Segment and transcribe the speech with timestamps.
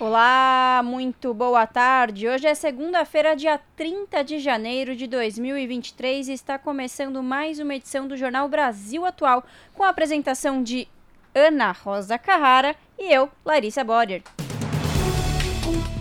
[0.00, 2.28] Olá, muito boa tarde.
[2.28, 8.06] Hoje é segunda-feira, dia 30 de janeiro de 2023 e está começando mais uma edição
[8.06, 9.44] do Jornal Brasil Atual
[9.74, 10.86] com a apresentação de
[11.34, 14.22] Ana Rosa Carrara e eu, Larissa Boder.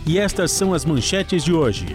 [0.06, 1.88] E estas são as manchetes de hoje.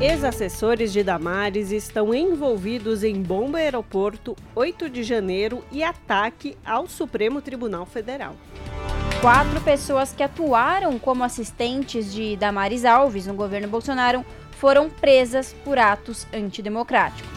[0.00, 7.40] Ex-assessores de Damares estão envolvidos em bomba aeroporto 8 de janeiro e ataque ao Supremo
[7.40, 8.34] Tribunal Federal.
[9.20, 15.78] Quatro pessoas que atuaram como assistentes de Damares Alves no governo Bolsonaro foram presas por
[15.78, 17.30] atos antidemocráticos.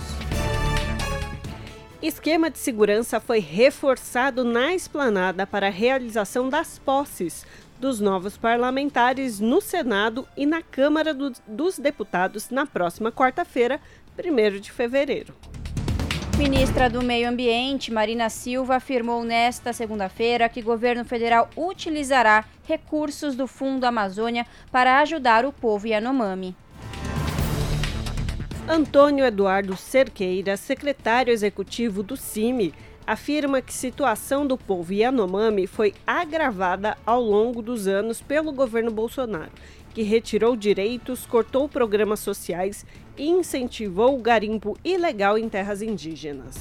[2.02, 7.46] Esquema de segurança foi reforçado na esplanada para a realização das posses
[7.80, 13.80] dos novos parlamentares no Senado e na Câmara do, dos Deputados na próxima quarta-feira,
[14.18, 15.34] 1 de fevereiro.
[16.40, 23.36] Ministra do Meio Ambiente, Marina Silva, afirmou nesta segunda-feira que o governo federal utilizará recursos
[23.36, 26.56] do Fundo Amazônia para ajudar o povo Yanomami.
[28.70, 32.74] Antônio Eduardo Cerqueira, secretário executivo do CIMI,
[33.10, 38.92] afirma que a situação do povo Yanomami foi agravada ao longo dos anos pelo governo
[38.92, 39.52] Bolsonaro,
[39.96, 42.86] que retirou direitos, cortou programas sociais
[43.18, 46.56] e incentivou o garimpo ilegal em terras indígenas.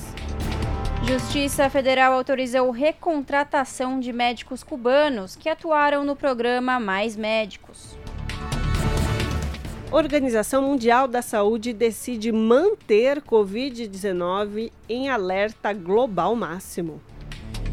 [1.05, 7.98] Justiça Federal autorizou recontratação de médicos cubanos que atuaram no programa Mais Médicos.
[9.91, 17.01] Organização Mundial da Saúde decide manter Covid-19 em alerta global máximo.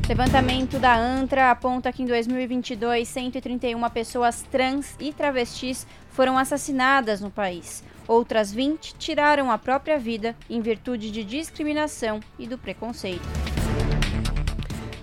[0.08, 7.30] Levantamento da ANTRA aponta que em 2022, 131 pessoas trans e travestis foram assassinadas no
[7.30, 7.84] país.
[8.08, 13.28] Outras 20 tiraram a própria vida em virtude de discriminação e do preconceito.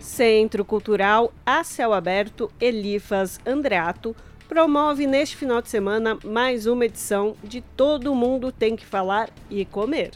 [0.01, 4.17] Centro Cultural a Céu Aberto Elifas Andreato
[4.53, 9.65] promove neste final de semana mais uma edição de Todo Mundo Tem que Falar e
[9.65, 10.11] Comer.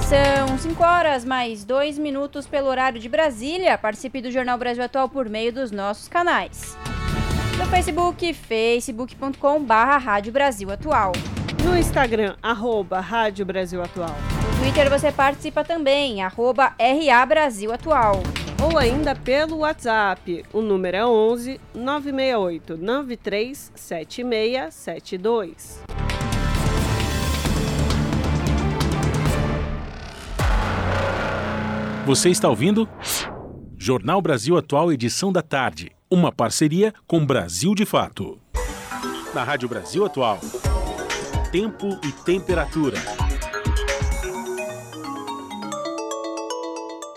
[0.00, 3.78] São 5 horas mais 2 minutos pelo horário de Brasília.
[3.78, 6.76] Participe do Jornal Brasil Atual por meio dos nossos canais.
[7.56, 11.12] No Facebook, facebook.com barra Rádio Brasil Atual.
[11.62, 14.10] No Instagram, arroba Rádio Brasil Atual.
[14.10, 18.20] No Twitter você participa também, arroba RA Brasil Atual.
[18.62, 25.82] Ou ainda pelo WhatsApp, o número é 11 968 93 7672.
[32.06, 32.86] Você está ouvindo?
[33.78, 35.90] Jornal Brasil Atual, edição da tarde.
[36.10, 38.38] Uma parceria com Brasil de Fato.
[39.34, 40.38] Na Rádio Brasil Atual.
[41.50, 42.98] Tempo e temperatura.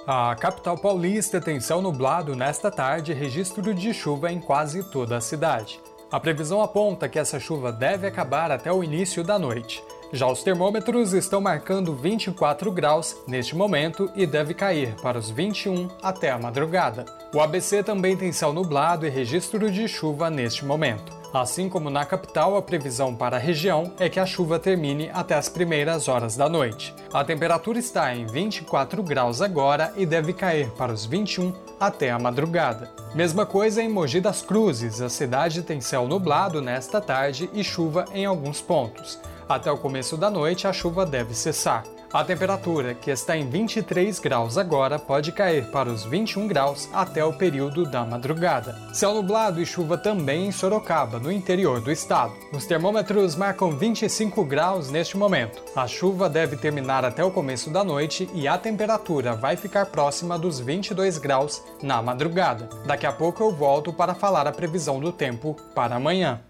[0.09, 5.17] A capital paulista tem céu nublado nesta tarde e registro de chuva em quase toda
[5.17, 5.81] a cidade.
[6.09, 9.83] A previsão aponta que essa chuva deve acabar até o início da noite.
[10.13, 15.89] Já os termômetros estão marcando 24 graus neste momento e deve cair para os 21
[16.01, 17.03] até a madrugada.
[17.35, 21.11] O ABC também tem céu nublado e registro de chuva neste momento.
[21.39, 25.35] Assim como na capital, a previsão para a região é que a chuva termine até
[25.35, 26.95] as primeiras horas da noite.
[27.13, 32.17] A temperatura está em 24 graus agora e deve cair para os 21 até a
[32.17, 32.89] madrugada.
[33.13, 38.05] Mesma coisa em Mogi das Cruzes, a cidade tem céu nublado nesta tarde e chuva
[38.15, 39.19] em alguns pontos.
[39.47, 41.83] Até o começo da noite, a chuva deve cessar.
[42.17, 47.23] A temperatura, que está em 23 graus agora, pode cair para os 21 graus até
[47.23, 48.75] o período da madrugada.
[48.91, 52.33] Céu nublado e chuva também em Sorocaba, no interior do estado.
[52.51, 55.61] Os termômetros marcam 25 graus neste momento.
[55.75, 60.39] A chuva deve terminar até o começo da noite e a temperatura vai ficar próxima
[60.39, 62.67] dos 22 graus na madrugada.
[62.87, 66.41] Daqui a pouco eu volto para falar a previsão do tempo para amanhã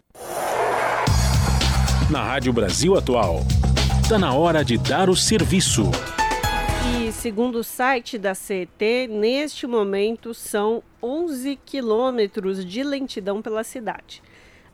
[2.10, 3.42] na Rádio Brasil Atual.
[4.07, 5.83] Está na hora de dar o serviço.
[6.95, 14.24] E segundo o site da CET, neste momento são 11 quilômetros de lentidão pela cidade.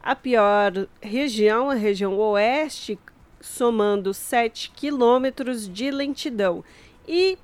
[0.03, 3.00] A pior região, a região oeste,
[3.41, 6.63] somando 7 quilômetros de lentidão.
[7.07, 7.35] E,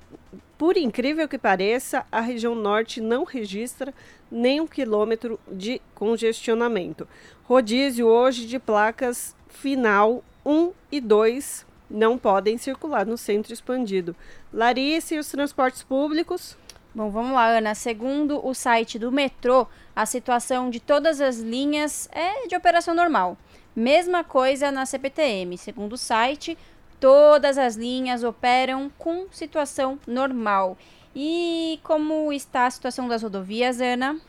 [0.56, 3.92] por incrível que pareça, a região norte não registra
[4.30, 7.08] nem um quilômetro de congestionamento.
[7.42, 14.14] Rodízio hoje de placas final 1 e 2 não podem circular no centro expandido.
[14.52, 16.56] Larissa e os transportes públicos?
[16.94, 17.74] Bom, vamos lá, Ana.
[17.74, 23.36] Segundo o site do metrô, a situação de todas as linhas é de operação normal.
[23.74, 25.56] Mesma coisa na CPTM.
[25.56, 26.58] Segundo o site,
[26.98, 30.76] todas as linhas operam com situação normal.
[31.14, 34.20] E como está a situação das rodovias, Ana?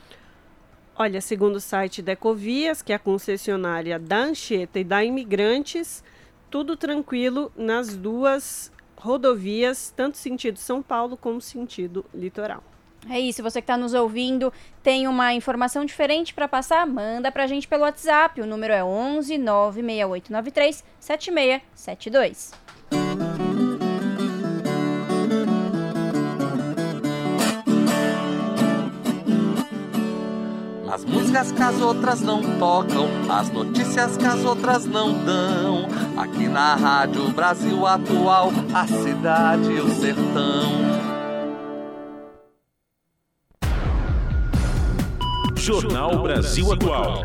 [0.95, 6.03] Olha, segundo o site da Ecovias, que é a concessionária da Anchieta e da Imigrantes,
[6.51, 12.61] tudo tranquilo nas duas rodovias, tanto sentido São Paulo como sentido litoral.
[13.09, 14.53] É isso, você que está nos ouvindo
[14.83, 18.39] tem uma informação diferente para passar, manda para a gente pelo WhatsApp.
[18.41, 22.51] O número é 11 96893 7672.
[30.91, 35.87] As músicas que as outras não tocam, as notícias que as outras não dão.
[36.17, 40.81] Aqui na Rádio Brasil Atual, a cidade e o sertão.
[45.55, 47.23] Jornal Brasil Atual.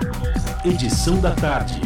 [0.64, 1.80] Edição da tarde.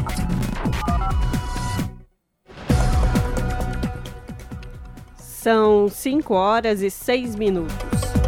[5.17, 8.20] São 5 horas e 6 minutos.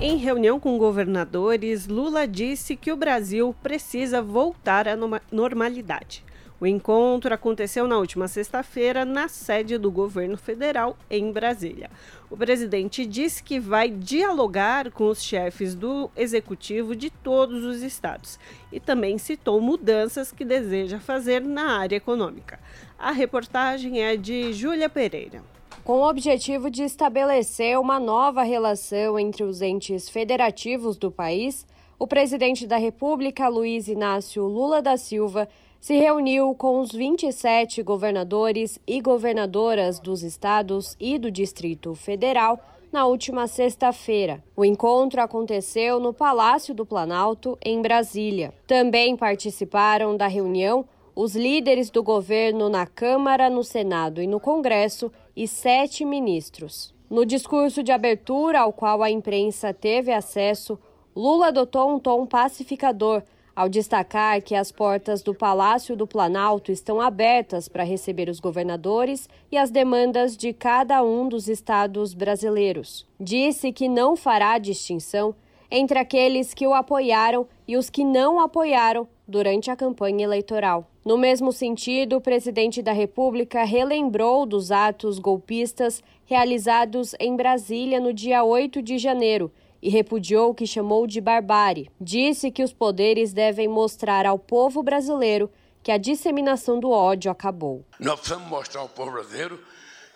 [0.00, 4.94] Em reunião com governadores, Lula disse que o Brasil precisa voltar à
[5.32, 6.24] normalidade.
[6.60, 11.90] O encontro aconteceu na última sexta-feira na sede do governo federal em Brasília.
[12.30, 18.38] O presidente disse que vai dialogar com os chefes do executivo de todos os estados
[18.70, 22.60] e também citou mudanças que deseja fazer na área econômica.
[22.96, 25.42] A reportagem é de Júlia Pereira
[25.88, 31.66] com o objetivo de estabelecer uma nova relação entre os entes federativos do país,
[31.98, 35.48] o presidente da República, Luiz Inácio Lula da Silva,
[35.80, 42.60] se reuniu com os 27 governadores e governadoras dos estados e do Distrito Federal
[42.92, 44.44] na última sexta-feira.
[44.54, 48.52] O encontro aconteceu no Palácio do Planalto, em Brasília.
[48.66, 50.84] Também participaram da reunião
[51.20, 56.92] os líderes do governo na Câmara, no Senado e no Congresso e sete ministros.
[57.08, 60.76] No discurso de abertura, ao qual a imprensa teve acesso,
[61.14, 63.22] Lula adotou um tom pacificador
[63.54, 69.28] ao destacar que as portas do Palácio do Planalto estão abertas para receber os governadores
[69.50, 73.06] e as demandas de cada um dos estados brasileiros.
[73.18, 75.36] Disse que não fará distinção
[75.70, 80.90] entre aqueles que o apoiaram e os que não apoiaram durante a campanha eleitoral.
[81.04, 88.12] No mesmo sentido, o presidente da República relembrou dos atos golpistas realizados em Brasília no
[88.12, 89.50] dia 8 de janeiro
[89.80, 91.90] e repudiou o que chamou de barbárie.
[92.00, 95.50] Disse que os poderes devem mostrar ao povo brasileiro
[95.82, 97.84] que a disseminação do ódio acabou.
[97.98, 99.58] Nós precisamos mostrar ao povo brasileiro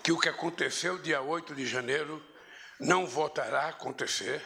[0.03, 2.21] que o que aconteceu dia 8 de janeiro
[2.81, 4.43] não voltará a acontecer,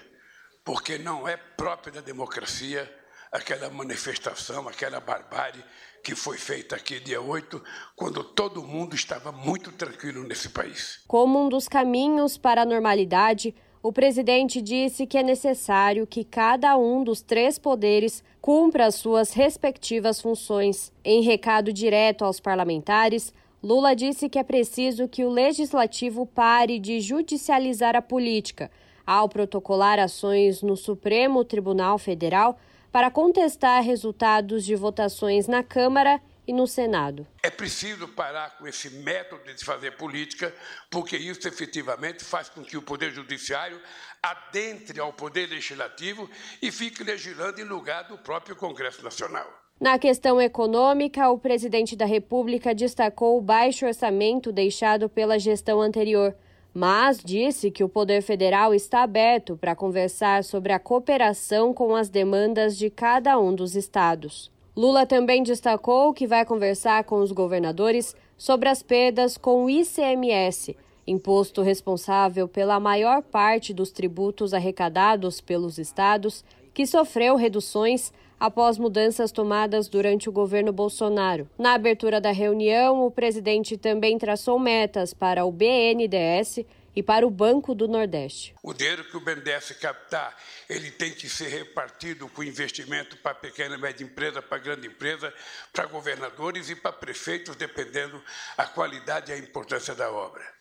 [0.67, 2.93] porque não é próprio da democracia
[3.31, 5.65] aquela manifestação, aquela barbárie
[6.03, 7.63] que foi feita aqui dia 8,
[7.95, 11.01] quando todo mundo estava muito tranquilo nesse país.
[11.07, 16.77] Como um dos caminhos para a normalidade, o presidente disse que é necessário que cada
[16.77, 20.93] um dos três poderes cumpra as suas respectivas funções.
[21.05, 23.33] Em recado direto aos parlamentares,
[23.63, 28.69] Lula disse que é preciso que o legislativo pare de judicializar a política
[29.07, 32.59] ao protocolar ações no Supremo Tribunal Federal
[32.91, 37.27] para contestar resultados de votações na Câmara e no Senado.
[37.43, 40.55] É preciso parar com esse método de fazer política,
[40.91, 43.81] porque isso efetivamente faz com que o Poder Judiciário
[44.23, 46.29] adentre ao Poder Legislativo
[46.63, 49.47] e fique legislando em lugar do próprio Congresso Nacional.
[49.79, 56.35] Na questão econômica, o presidente da República destacou o baixo orçamento deixado pela gestão anterior
[56.79, 62.11] mas disse que o Poder Federal está aberto para conversar sobre a cooperação com as
[62.11, 64.51] demandas de cada um dos estados.
[64.77, 70.77] Lula também destacou que vai conversar com os governadores sobre as perdas com o ICMS,
[71.07, 79.33] imposto responsável pela maior parte dos tributos arrecadados pelos estados, que sofreu reduções após mudanças
[79.33, 81.49] tomadas durante o governo Bolsonaro.
[81.59, 86.65] Na abertura da reunião, o presidente também traçou metas para o BNDES
[86.97, 88.55] e para o Banco do Nordeste.
[88.63, 90.35] O dinheiro que o BNDES captar,
[90.69, 95.33] ele tem que ser repartido com investimento para pequena e média empresa, para grande empresa,
[95.73, 98.23] para governadores e para prefeitos, dependendo
[98.57, 100.56] a qualidade e a importância da obra.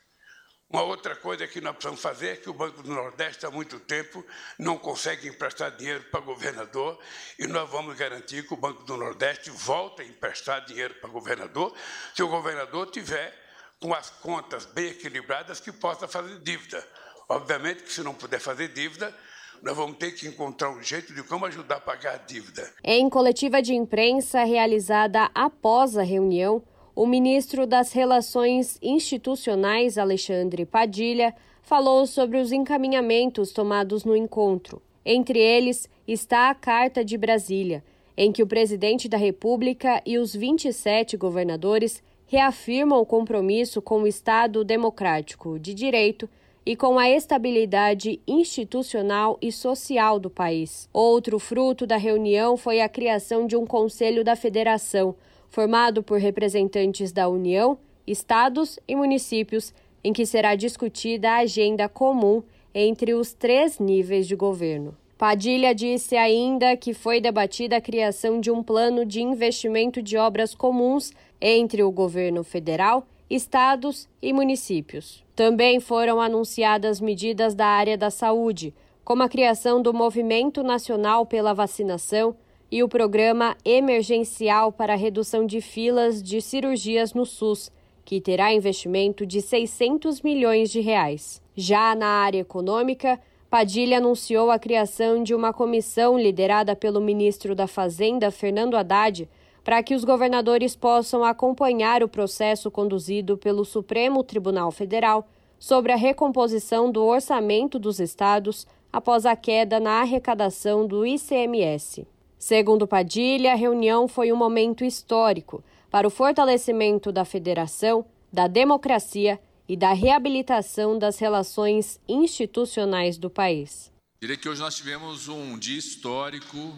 [0.70, 3.80] Uma outra coisa que nós precisamos fazer é que o Banco do Nordeste há muito
[3.80, 4.26] tempo
[4.58, 7.00] não consegue emprestar dinheiro para governador
[7.38, 11.74] e nós vamos garantir que o Banco do Nordeste volte a emprestar dinheiro para governador
[12.16, 13.34] se o governador tiver
[13.80, 16.86] com as contas bem equilibradas que possa fazer dívida.
[17.30, 19.16] Obviamente que se não puder fazer dívida,
[19.62, 22.72] nós vamos ter que encontrar um jeito de como ajudar a pagar a dívida.
[22.84, 26.64] Em coletiva de imprensa realizada após a reunião,
[26.96, 34.82] o ministro das Relações Institucionais, Alexandre Padilha, falou sobre os encaminhamentos tomados no encontro.
[35.06, 37.84] Entre eles está a Carta de Brasília,
[38.16, 44.08] em que o presidente da República e os 27 governadores reafirmam o compromisso com o
[44.08, 46.30] Estado democrático de direito
[46.66, 50.90] e com a estabilidade institucional e social do país.
[50.94, 55.14] Outro fruto da reunião foi a criação de um Conselho da Federação
[55.50, 59.74] formado por representantes da União, estados e municípios,
[60.04, 64.96] em que será discutida a agenda comum entre os três níveis de governo.
[65.18, 70.54] Padilha disse ainda que foi debatida a criação de um plano de investimento de obras
[70.54, 75.24] comuns entre o governo federal, estados e municípios.
[75.34, 78.74] Também foram anunciadas medidas da área da saúde,
[79.06, 82.36] como a criação do Movimento Nacional pela Vacinação
[82.72, 87.72] e o Programa Emergencial para a Redução de Filas de Cirurgias no SUS,
[88.04, 91.42] que terá investimento de 600 milhões de reais.
[91.56, 93.20] Já na área econômica,
[93.50, 99.30] Padilha anunciou a criação de uma comissão liderada pelo ministro da Fazenda, Fernando Haddad,
[99.64, 105.96] para que os governadores possam acompanhar o processo conduzido pelo Supremo Tribunal Federal sobre a
[105.96, 112.06] recomposição do orçamento dos estados após a queda na arrecadação do ICMS.
[112.48, 119.42] Segundo Padilha, a reunião foi um momento histórico para o fortalecimento da federação, da democracia
[119.68, 123.92] e da reabilitação das relações institucionais do país.
[124.22, 126.78] Diria que hoje nós tivemos um dia histórico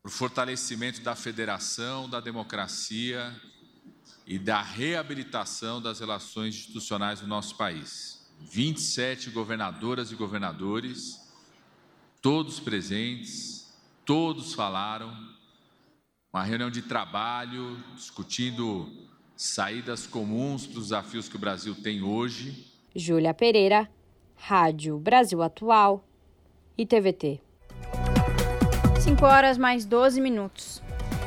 [0.00, 3.30] para o fortalecimento da federação, da democracia
[4.26, 8.26] e da reabilitação das relações institucionais do nosso país.
[8.40, 11.20] 27 governadoras e governadores,
[12.22, 13.63] todos presentes,
[14.04, 15.12] todos falaram,
[16.32, 18.88] uma reunião de trabalho, discutindo
[19.36, 22.72] saídas comuns para os desafios que o Brasil tem hoje.
[22.94, 23.88] Júlia Pereira,
[24.36, 26.06] Rádio Brasil Atual
[26.76, 27.40] e TVT.
[29.00, 30.82] 5 horas mais 12 minutos.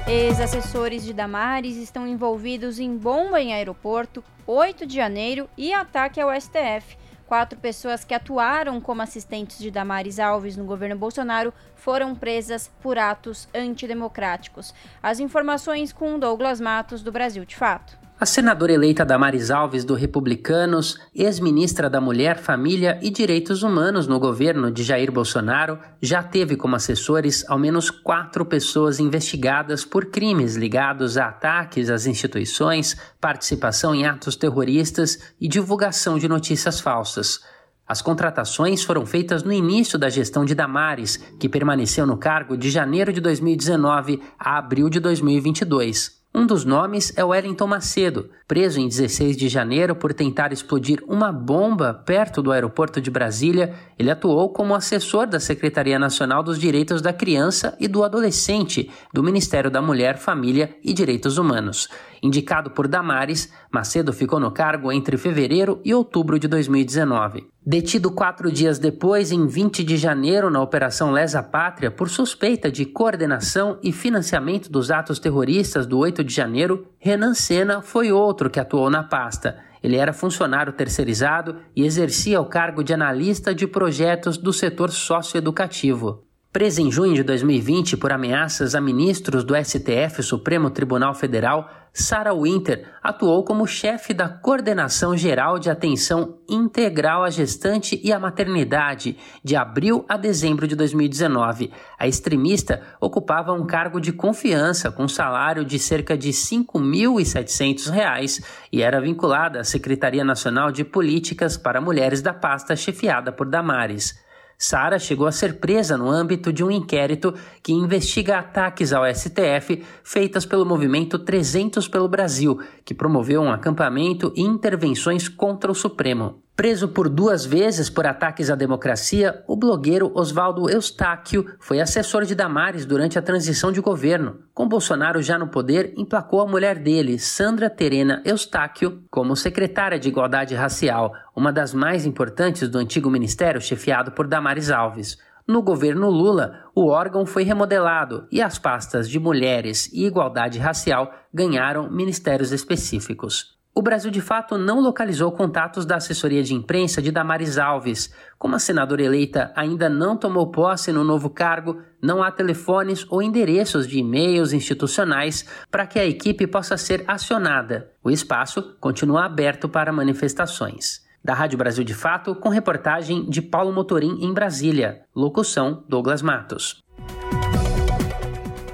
[0.07, 6.29] Ex-assessores de Damares estão envolvidos em bomba em aeroporto, 8 de janeiro e ataque ao
[6.39, 6.97] STF.
[7.27, 12.97] Quatro pessoas que atuaram como assistentes de Damares Alves no governo Bolsonaro foram presas por
[12.97, 14.73] atos antidemocráticos.
[15.03, 18.06] As informações com Douglas Matos, do Brasil de Fato.
[18.19, 24.19] A senadora eleita Damares Alves, do Republicanos, ex-ministra da Mulher, Família e Direitos Humanos no
[24.19, 30.55] governo de Jair Bolsonaro, já teve como assessores ao menos quatro pessoas investigadas por crimes
[30.55, 37.39] ligados a ataques às instituições, participação em atos terroristas e divulgação de notícias falsas.
[37.87, 42.71] As contratações foram feitas no início da gestão de Damares, que permaneceu no cargo de
[42.71, 46.17] janeiro de 2019 a abril de 2022.
[46.37, 51.31] Um dos nomes é Wellington Macedo, preso em 16 de janeiro por tentar explodir uma
[51.31, 53.73] bomba perto do aeroporto de Brasília.
[53.97, 59.23] Ele atuou como assessor da Secretaria Nacional dos Direitos da Criança e do Adolescente do
[59.23, 61.89] Ministério da Mulher, Família e Direitos Humanos.
[62.21, 67.47] Indicado por Damares, Macedo ficou no cargo entre fevereiro e outubro de 2019.
[67.65, 72.85] Detido quatro dias depois, em 20 de janeiro, na Operação Lesa Pátria, por suspeita de
[72.85, 78.59] coordenação e financiamento dos atos terroristas do 8 de janeiro, Renan Senna foi outro que
[78.59, 79.57] atuou na pasta.
[79.83, 86.23] Ele era funcionário terceirizado e exercia o cargo de analista de projetos do setor socioeducativo.
[86.51, 92.35] Presa em junho de 2020 por ameaças a ministros do STF, Supremo Tribunal Federal, Sarah
[92.35, 99.17] Winter atuou como chefe da Coordenação Geral de Atenção Integral à Gestante e à Maternidade,
[99.43, 101.71] de abril a dezembro de 2019.
[101.97, 108.83] A extremista ocupava um cargo de confiança com salário de cerca de R$ 5.700 e
[108.83, 114.26] era vinculada à Secretaria Nacional de Políticas para Mulheres da pasta chefiada por Damares.
[114.57, 119.83] Sara chegou a ser presa no âmbito de um inquérito que investiga ataques ao STF
[120.03, 126.41] feitas pelo movimento 300 pelo Brasil, que promoveu um acampamento e intervenções contra o Supremo.
[126.57, 132.33] Preso por duas vezes por ataques à democracia, o blogueiro Oswaldo Eustáquio foi assessor de
[132.33, 134.39] Damares durante a transição de governo.
[134.55, 140.09] Com Bolsonaro já no poder, emplacou a mulher dele, Sandra Terena Eustáquio, como secretária de
[140.09, 145.19] Igualdade Racial, uma das mais importantes do antigo ministério chefiado por Damares Alves.
[145.47, 151.13] No governo Lula, o órgão foi remodelado e as pastas de mulheres e igualdade racial
[151.31, 153.55] ganharam ministérios específicos.
[153.71, 158.11] O Brasil de fato não localizou contatos da assessoria de imprensa de Damares Alves.
[158.39, 163.21] Como a senadora eleita ainda não tomou posse no novo cargo, não há telefones ou
[163.21, 167.91] endereços de e-mails institucionais para que a equipe possa ser acionada.
[168.03, 171.05] O espaço continua aberto para manifestações.
[171.23, 175.03] Da Rádio Brasil de Fato, com reportagem de Paulo Motorim em Brasília.
[175.15, 176.81] Locução: Douglas Matos.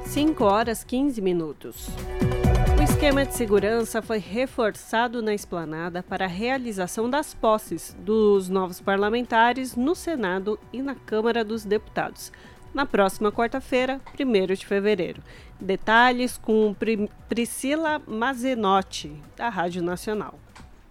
[0.05, 1.89] 5 horas 15 minutos.
[2.79, 8.81] O esquema de segurança foi reforçado na esplanada para a realização das posses dos novos
[8.81, 12.31] parlamentares no Senado e na Câmara dos Deputados,
[12.73, 15.23] na próxima quarta-feira, 1 de fevereiro.
[15.59, 16.75] Detalhes com
[17.29, 20.37] Priscila Mazenotti, da Rádio Nacional.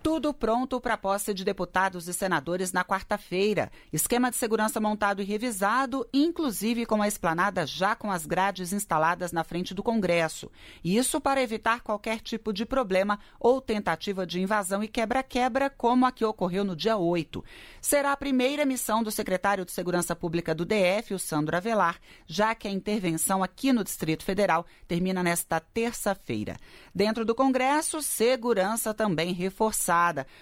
[0.02, 3.70] Tudo pronto para a posse de deputados e senadores na quarta-feira.
[3.92, 9.30] Esquema de segurança montado e revisado, inclusive com a esplanada já com as grades instaladas
[9.30, 10.50] na frente do Congresso.
[10.82, 16.10] Isso para evitar qualquer tipo de problema ou tentativa de invasão e quebra-quebra, como a
[16.10, 17.44] que ocorreu no dia 8.
[17.80, 22.56] Será a primeira missão do secretário de Segurança Pública do DF, o Sandro Avelar, já
[22.56, 26.56] que a intervenção aqui no Distrito Federal termina nesta terça-feira.
[26.92, 29.91] Dentro do Congresso, segurança também reforçada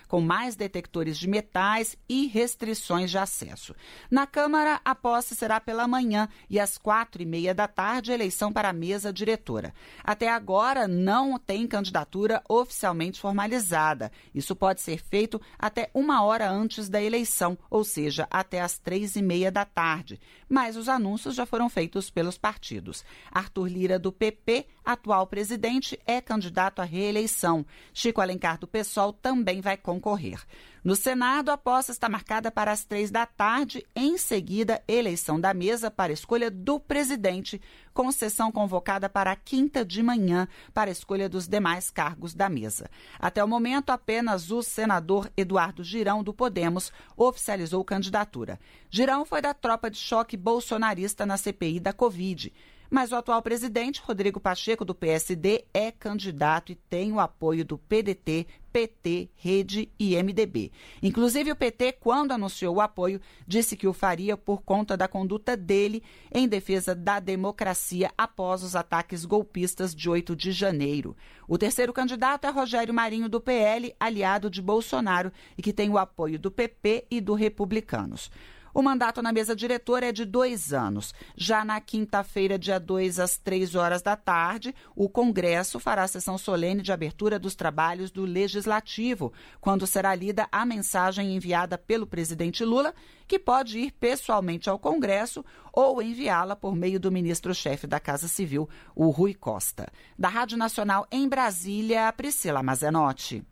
[0.06, 3.74] com mais detectores de metais e restrições de acesso.
[4.10, 8.52] Na Câmara, a posse será pela manhã e às quatro e meia da tarde eleição
[8.52, 9.74] para a mesa diretora.
[10.04, 14.12] Até agora, não tem candidatura oficialmente formalizada.
[14.34, 19.16] Isso pode ser feito até uma hora antes da eleição, ou seja, até às três
[19.16, 20.20] e meia da tarde.
[20.48, 23.04] Mas os anúncios já foram feitos pelos partidos.
[23.30, 27.64] Arthur Lira, do PP, atual presidente, é candidato à reeleição.
[27.92, 30.40] Chico Alencar, do PSOL, também vai concorrer.
[30.82, 33.86] No Senado, a posse está marcada para as três da tarde.
[33.94, 37.60] Em seguida, eleição da mesa para escolha do presidente,
[37.92, 42.90] com sessão convocada para a quinta de manhã para escolha dos demais cargos da mesa.
[43.18, 48.58] Até o momento, apenas o senador Eduardo Girão, do Podemos, oficializou candidatura.
[48.88, 52.52] Girão foi da tropa de choque bolsonarista na CPI da Covid.
[52.90, 57.78] Mas o atual presidente, Rodrigo Pacheco, do PSD, é candidato e tem o apoio do
[57.78, 60.72] PDT, PT, Rede e MDB.
[61.00, 65.56] Inclusive, o PT, quando anunciou o apoio, disse que o faria por conta da conduta
[65.56, 66.02] dele
[66.34, 71.16] em defesa da democracia após os ataques golpistas de 8 de janeiro.
[71.46, 75.98] O terceiro candidato é Rogério Marinho, do PL, aliado de Bolsonaro e que tem o
[75.98, 78.32] apoio do PP e do Republicanos.
[78.72, 81.12] O mandato na mesa diretora é de dois anos.
[81.36, 86.38] Já na quinta-feira, dia 2, às três horas da tarde, o Congresso fará a sessão
[86.38, 92.64] solene de abertura dos trabalhos do Legislativo, quando será lida a mensagem enviada pelo presidente
[92.64, 92.94] Lula,
[93.26, 98.68] que pode ir pessoalmente ao Congresso ou enviá-la por meio do ministro-chefe da Casa Civil,
[98.94, 99.88] o Rui Costa.
[100.18, 103.44] Da Rádio Nacional em Brasília, Priscila Mazenotti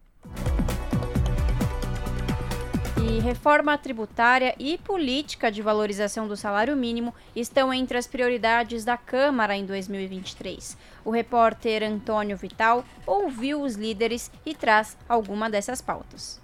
[3.29, 9.57] reforma tributária e política de valorização do salário mínimo estão entre as prioridades da Câmara
[9.57, 10.77] em 2023.
[11.05, 16.41] O repórter Antônio Vital ouviu os líderes e traz alguma dessas pautas.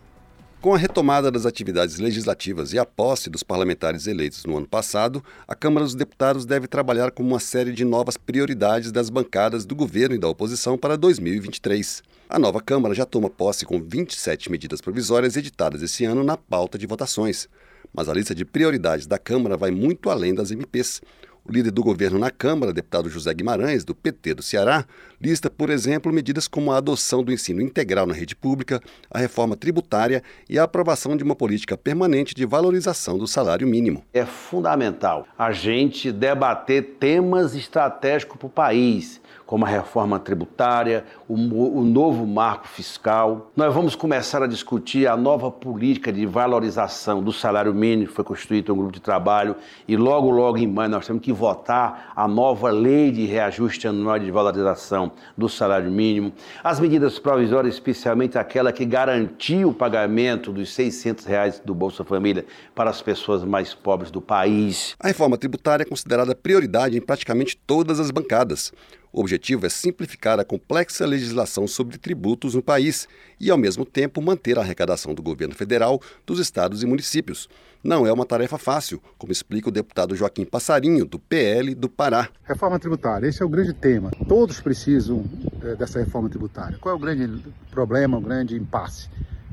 [0.65, 5.23] Com a retomada das atividades legislativas e a posse dos parlamentares eleitos no ano passado,
[5.47, 9.75] a Câmara dos Deputados deve trabalhar com uma série de novas prioridades das bancadas do
[9.75, 12.03] governo e da oposição para 2023.
[12.35, 16.77] A nova Câmara já toma posse com 27 medidas provisórias editadas esse ano na pauta
[16.77, 17.49] de votações.
[17.93, 21.01] Mas a lista de prioridades da Câmara vai muito além das MPs.
[21.45, 24.85] O líder do governo na Câmara, deputado José Guimarães, do PT do Ceará,
[25.23, 29.55] lista, por exemplo, medidas como a adoção do ensino integral na rede pública, a reforma
[29.55, 30.21] tributária
[30.51, 34.03] e a aprovação de uma política permanente de valorização do salário mínimo.
[34.13, 39.21] É fundamental a gente debater temas estratégicos para o país
[39.55, 43.53] como a reforma tributária, o, o, novo marco fiscal.
[43.55, 48.75] Nós vamos começar a discutir a nova política de valorização do salário mínimo, foi constituído
[48.75, 49.55] um grupo de trabalho,
[49.87, 54.19] e logo, logo em maio nós temos que votar a nova lei de reajuste anual
[54.19, 56.33] de valorização do salário mínimo.
[56.65, 62.45] As medidas provisórias, especialmente aquela que garantiu o pagamento dos 600 reais do Bolsa Família
[62.75, 64.97] para as pessoas mais pobres do país.
[64.99, 68.73] A reforma tributária é considerada prioridade em praticamente todas as bancadas.
[69.15, 73.07] O objetivo é simplificar a complexa legislação sobre tributos no país
[73.39, 77.49] e, ao mesmo tempo, manter a arrecadação do governo federal, dos estados e municípios.
[77.81, 82.29] Não é uma tarefa fácil, como explica o deputado Joaquim Passarinho, do PL do Pará.
[82.43, 84.11] Reforma tributária, esse é o grande tema.
[84.27, 85.25] Todos precisam
[85.63, 86.77] é, dessa reforma tributária.
[86.81, 89.09] Qual é o grande problema, o grande impasse?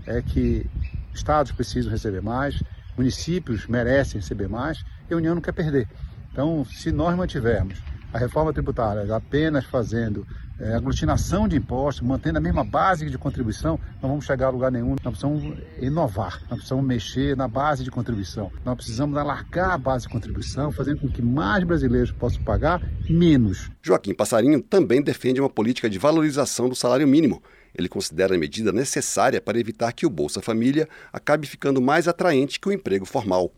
[0.07, 0.65] É que
[1.13, 2.63] estados precisam receber mais,
[2.97, 5.87] municípios merecem receber mais e a União não quer perder.
[6.31, 7.77] Então, se nós mantivermos
[8.13, 10.25] a reforma tributária apenas fazendo
[10.59, 14.71] é, aglutinação de impostos, mantendo a mesma base de contribuição, não vamos chegar a lugar
[14.71, 14.95] nenhum.
[15.03, 18.51] Nós precisamos inovar, nós precisamos mexer na base de contribuição.
[18.63, 23.71] Nós precisamos alargar a base de contribuição, fazendo com que mais brasileiros possam pagar menos.
[23.81, 27.41] Joaquim Passarinho também defende uma política de valorização do salário mínimo.
[27.73, 32.59] Ele considera a medida necessária para evitar que o Bolsa Família acabe ficando mais atraente
[32.59, 33.51] que o emprego formal.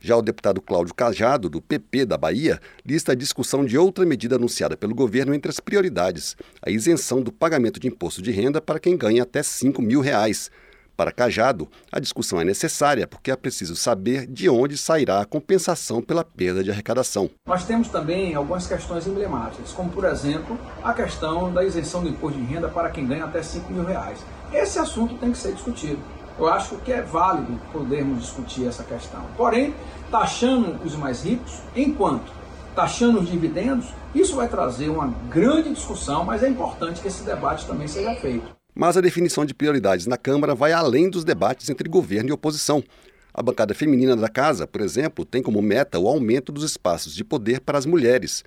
[0.00, 4.36] Já o deputado Cláudio Cajado, do PP da Bahia, lista a discussão de outra medida
[4.36, 8.78] anunciada pelo governo entre as prioridades, a isenção do pagamento de imposto de renda para
[8.78, 10.50] quem ganha até 5 mil reais.
[10.96, 16.00] Para Cajado, a discussão é necessária porque é preciso saber de onde sairá a compensação
[16.00, 17.28] pela perda de arrecadação.
[17.46, 22.40] Nós temos também algumas questões emblemáticas, como por exemplo a questão da isenção do imposto
[22.40, 24.24] de renda para quem ganha até 5 mil reais.
[24.50, 26.00] Esse assunto tem que ser discutido.
[26.38, 29.24] Eu acho que é válido podermos discutir essa questão.
[29.36, 29.74] Porém,
[30.10, 32.30] taxando os mais ricos, enquanto
[32.76, 37.66] taxando os dividendos, isso vai trazer uma grande discussão, mas é importante que esse debate
[37.66, 38.54] também seja feito.
[38.74, 42.84] Mas a definição de prioridades na Câmara vai além dos debates entre governo e oposição.
[43.32, 47.24] A bancada feminina da casa, por exemplo, tem como meta o aumento dos espaços de
[47.24, 48.44] poder para as mulheres.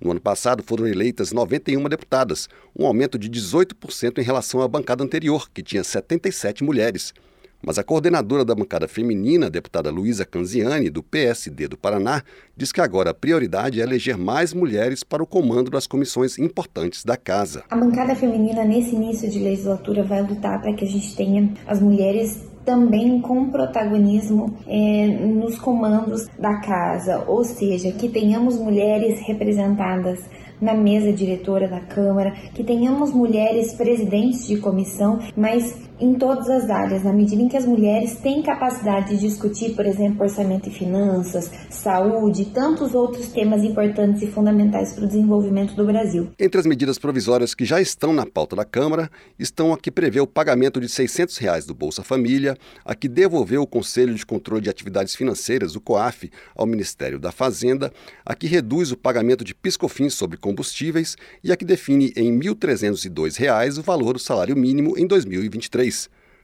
[0.00, 5.02] No ano passado foram eleitas 91 deputadas, um aumento de 18% em relação à bancada
[5.02, 7.12] anterior, que tinha 77 mulheres.
[7.60, 12.22] Mas a coordenadora da bancada feminina, a deputada Luísa Canziani, do PSD do Paraná,
[12.56, 17.04] diz que agora a prioridade é eleger mais mulheres para o comando das comissões importantes
[17.04, 17.64] da casa.
[17.68, 21.80] A bancada feminina, nesse início de legislatura, vai lutar para que a gente tenha as
[21.80, 30.20] mulheres também com protagonismo é, nos comandos da casa, ou seja, que tenhamos mulheres representadas
[30.60, 36.70] na mesa diretora da Câmara, que tenhamos mulheres presidentes de comissão, mas em todas as
[36.70, 40.72] áreas, na medida em que as mulheres têm capacidade de discutir, por exemplo, orçamento e
[40.72, 46.28] finanças, saúde e tantos outros temas importantes e fundamentais para o desenvolvimento do Brasil.
[46.38, 50.20] Entre as medidas provisórias que já estão na pauta da Câmara, estão a que prevê
[50.20, 54.62] o pagamento de 600 reais do Bolsa Família, a que devolveu o Conselho de Controle
[54.62, 57.92] de Atividades Financeiras, o COAF, ao Ministério da Fazenda,
[58.24, 62.54] a que reduz o pagamento de piscofins sobre combustíveis e a que define em R$
[62.54, 65.87] 1.302 o valor do salário mínimo em 2023.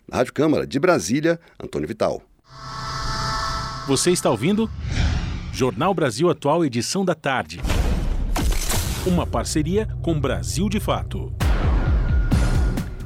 [0.09, 2.23] Na Rádio Câmara de Brasília, Antônio Vital.
[3.87, 4.71] Você está ouvindo?
[5.53, 7.61] Jornal Brasil Atual, edição da tarde.
[9.07, 11.33] Uma parceria com Brasil de Fato.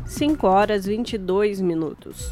[0.07, 2.31] 5 horas 22 minutos.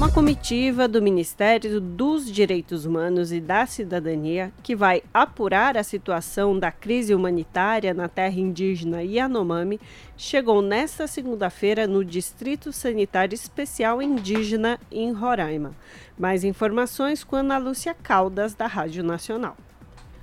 [0.00, 6.58] Uma comitiva do Ministério dos Direitos Humanos e da Cidadania, que vai apurar a situação
[6.58, 9.78] da crise humanitária na terra indígena Yanomami,
[10.16, 15.76] chegou nesta segunda-feira no Distrito Sanitário Especial Indígena em Roraima.
[16.18, 19.54] Mais informações com Ana Lúcia Caldas, da Rádio Nacional.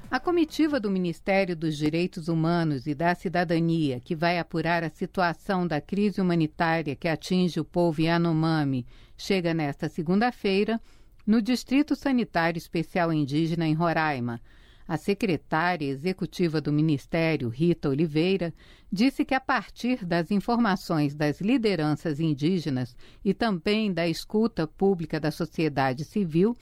[0.09, 5.67] A comitiva do Ministério dos Direitos Humanos e da Cidadania, que vai apurar a situação
[5.67, 10.79] da crise humanitária que atinge o povo Yanomami, chega nesta segunda-feira
[11.25, 14.39] no Distrito Sanitário Especial Indígena em Roraima.
[14.87, 18.53] A secretária executiva do Ministério, Rita Oliveira,
[18.89, 25.29] disse que, a partir das informações das lideranças indígenas e também da escuta pública da
[25.29, 26.55] sociedade civil,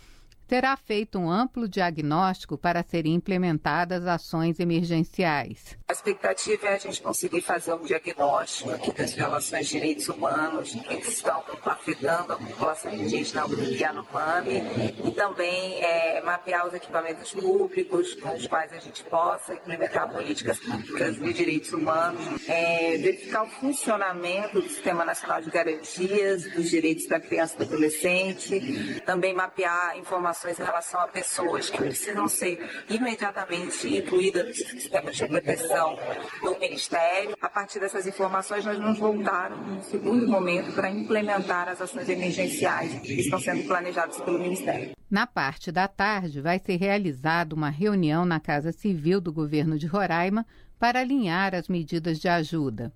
[0.48, 5.78] terá feito um amplo diagnóstico para serem implementadas ações emergenciais.
[5.88, 10.76] A expectativa é a gente conseguir fazer um diagnóstico aqui das relações de direitos humanos
[10.76, 14.64] que estão afetando a população indígena Yanomami
[15.04, 20.60] e também é, mapear os equipamentos públicos com os quais a gente possa implementar políticas
[20.60, 27.08] públicas de direitos humanos, é, verificar o funcionamento do Sistema Nacional de Garantias dos Direitos
[27.08, 32.28] da Criança e do Adolescente, também mapear informações informações em relação a pessoas que precisam
[32.28, 35.98] ser imediatamente incluídas no sistema de proteção
[36.42, 37.38] do Ministério.
[37.42, 43.00] A partir dessas informações, nós vamos voltar um segundo momento para implementar as ações emergenciais
[43.00, 44.92] que estão sendo planejadas pelo Ministério.
[45.10, 49.88] Na parte da tarde, vai ser realizada uma reunião na Casa Civil do governo de
[49.88, 50.46] Roraima
[50.78, 52.92] para alinhar as medidas de ajuda.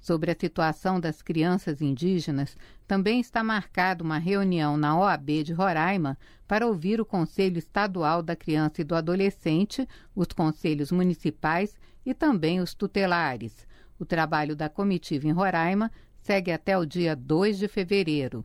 [0.00, 2.56] Sobre a situação das crianças indígenas,
[2.86, 8.36] também está marcada uma reunião na OAB de Roraima para ouvir o Conselho Estadual da
[8.36, 13.66] Criança e do Adolescente, os conselhos municipais e também os tutelares.
[13.98, 18.44] O trabalho da comitiva em Roraima segue até o dia 2 de fevereiro.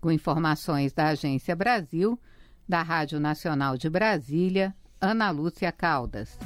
[0.00, 2.18] Com informações da Agência Brasil,
[2.68, 6.38] da Rádio Nacional de Brasília, Ana Lúcia Caldas.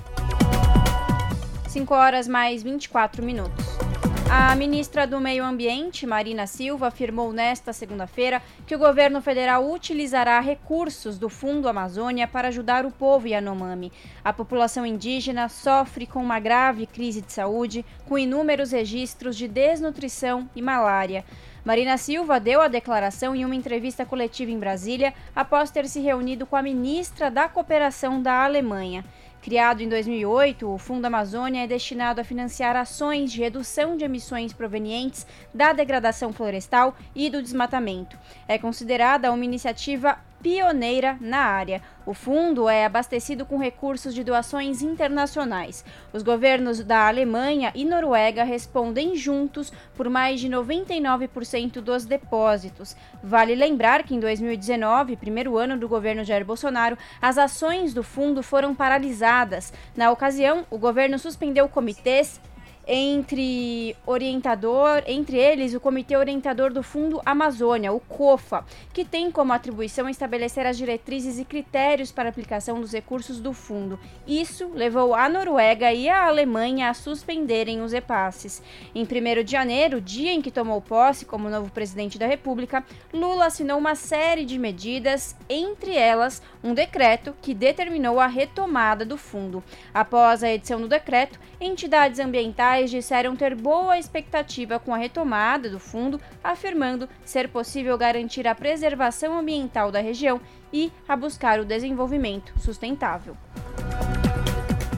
[1.68, 3.85] 5 horas mais 24 minutos.
[4.28, 10.40] A ministra do Meio Ambiente, Marina Silva, afirmou nesta segunda-feira que o governo federal utilizará
[10.40, 13.92] recursos do Fundo Amazônia para ajudar o povo Yanomami.
[14.24, 20.50] A população indígena sofre com uma grave crise de saúde, com inúmeros registros de desnutrição
[20.56, 21.24] e malária.
[21.64, 26.46] Marina Silva deu a declaração em uma entrevista coletiva em Brasília após ter se reunido
[26.46, 29.04] com a ministra da Cooperação da Alemanha.
[29.46, 34.52] Criado em 2008, o Fundo Amazônia é destinado a financiar ações de redução de emissões
[34.52, 38.18] provenientes da degradação florestal e do desmatamento.
[38.48, 41.82] É considerada uma iniciativa pioneira na área.
[42.06, 45.84] O fundo é abastecido com recursos de doações internacionais.
[46.12, 52.96] Os governos da Alemanha e Noruega respondem juntos por mais de 99% dos depósitos.
[53.20, 58.40] Vale lembrar que em 2019, primeiro ano do governo Jair Bolsonaro, as ações do fundo
[58.40, 59.72] foram paralisadas.
[59.96, 62.40] Na ocasião, o governo suspendeu comitês
[62.86, 69.52] entre orientador, entre eles o Comitê Orientador do Fundo Amazônia, o COFA, que tem como
[69.52, 73.98] atribuição estabelecer as diretrizes e critérios para aplicação dos recursos do fundo.
[74.24, 78.62] Isso levou a Noruega e a Alemanha a suspenderem os repasses.
[78.94, 83.46] Em 1 de janeiro, dia em que tomou posse como novo presidente da República, Lula
[83.46, 89.62] assinou uma série de medidas, entre elas um decreto que determinou a retomada do fundo.
[89.92, 95.80] Após a edição do decreto, entidades ambientais disseram ter boa expectativa com a retomada do
[95.80, 100.40] fundo, afirmando ser possível garantir a preservação ambiental da região
[100.72, 103.36] e a buscar o desenvolvimento sustentável.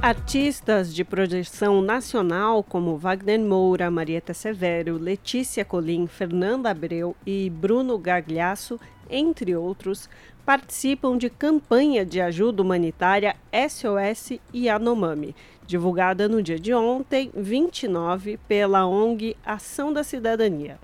[0.01, 7.99] Artistas de projeção nacional como Wagner Moura, Marieta Severo, Letícia Colim, Fernanda Abreu e Bruno
[7.99, 8.79] Gagliasso,
[9.11, 10.09] entre outros,
[10.47, 15.35] participam de campanha de ajuda humanitária SOS Yanomami,
[15.69, 20.79] divulgada no dia de ontem, 29, pela ONG Ação da Cidadania.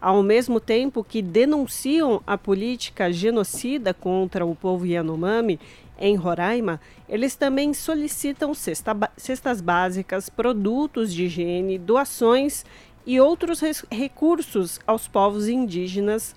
[0.00, 5.58] Ao mesmo tempo que denunciam a política genocida contra o povo Yanomami
[5.98, 12.64] em Roraima, eles também solicitam cesta, cestas básicas, produtos de higiene, doações
[13.04, 16.36] e outros recursos aos povos indígenas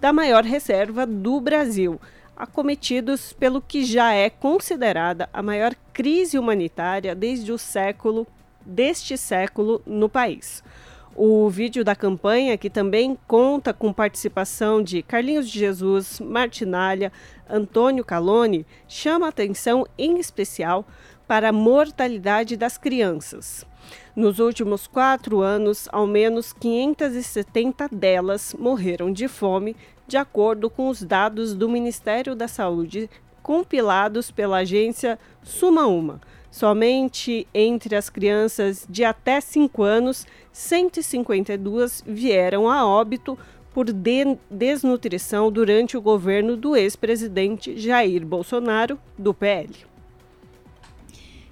[0.00, 2.00] da maior reserva do Brasil,
[2.40, 8.26] acometidos pelo que já é considerada a maior crise humanitária desde o século
[8.64, 10.64] deste século no país.
[11.14, 17.12] O vídeo da campanha, que também conta com participação de Carlinhos de Jesus, Martinalha,
[17.48, 20.86] Antônio Calone, chama atenção em especial
[21.28, 23.66] para a mortalidade das crianças.
[24.16, 29.76] Nos últimos quatro anos, ao menos 570 delas morreram de fome,
[30.10, 33.08] de acordo com os dados do Ministério da Saúde
[33.44, 36.20] compilados pela agência Sumaúma.
[36.50, 43.38] Somente entre as crianças de até 5 anos, 152 vieram a óbito
[43.72, 49.89] por de desnutrição durante o governo do ex-presidente Jair Bolsonaro, do PL.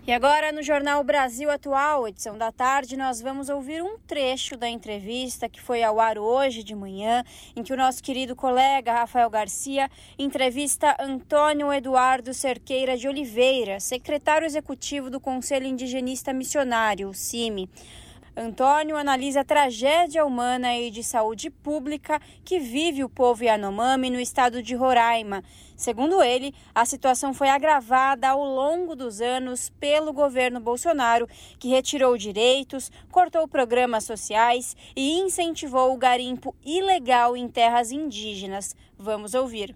[0.08, 4.66] E agora, no Jornal Brasil Atual, edição da tarde, nós vamos ouvir um trecho da
[4.66, 7.22] entrevista que foi ao ar hoje de manhã,
[7.54, 14.46] em que o nosso querido colega Rafael Garcia entrevista Antônio Eduardo Cerqueira de Oliveira, secretário
[14.46, 17.68] executivo do Conselho Indigenista Missionário, o CIMI.
[18.38, 24.20] Antônio analisa a tragédia humana e de saúde pública que vive o povo Yanomami no
[24.20, 25.42] estado de Roraima.
[25.74, 31.26] Segundo ele, a situação foi agravada ao longo dos anos pelo governo Bolsonaro,
[31.58, 38.76] que retirou direitos, cortou programas sociais e incentivou o garimpo ilegal em terras indígenas.
[38.96, 39.74] Vamos ouvir.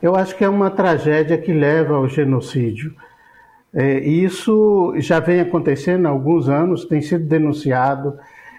[0.00, 2.94] Eu acho que é uma tragédia que leva ao genocídio.
[3.72, 8.18] É, isso já vem acontecendo há alguns anos, tem sido denunciado,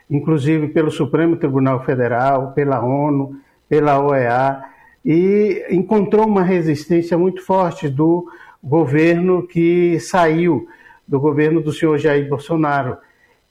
[0.10, 3.36] inclusive pelo Supremo Tribunal Federal, pela ONU,
[3.68, 4.64] pela OEA.
[5.04, 8.28] e encontrou uma resistência muito forte do
[8.64, 10.68] governo que saiu,
[11.08, 12.98] do governo do senhor Jair Bolsonaro,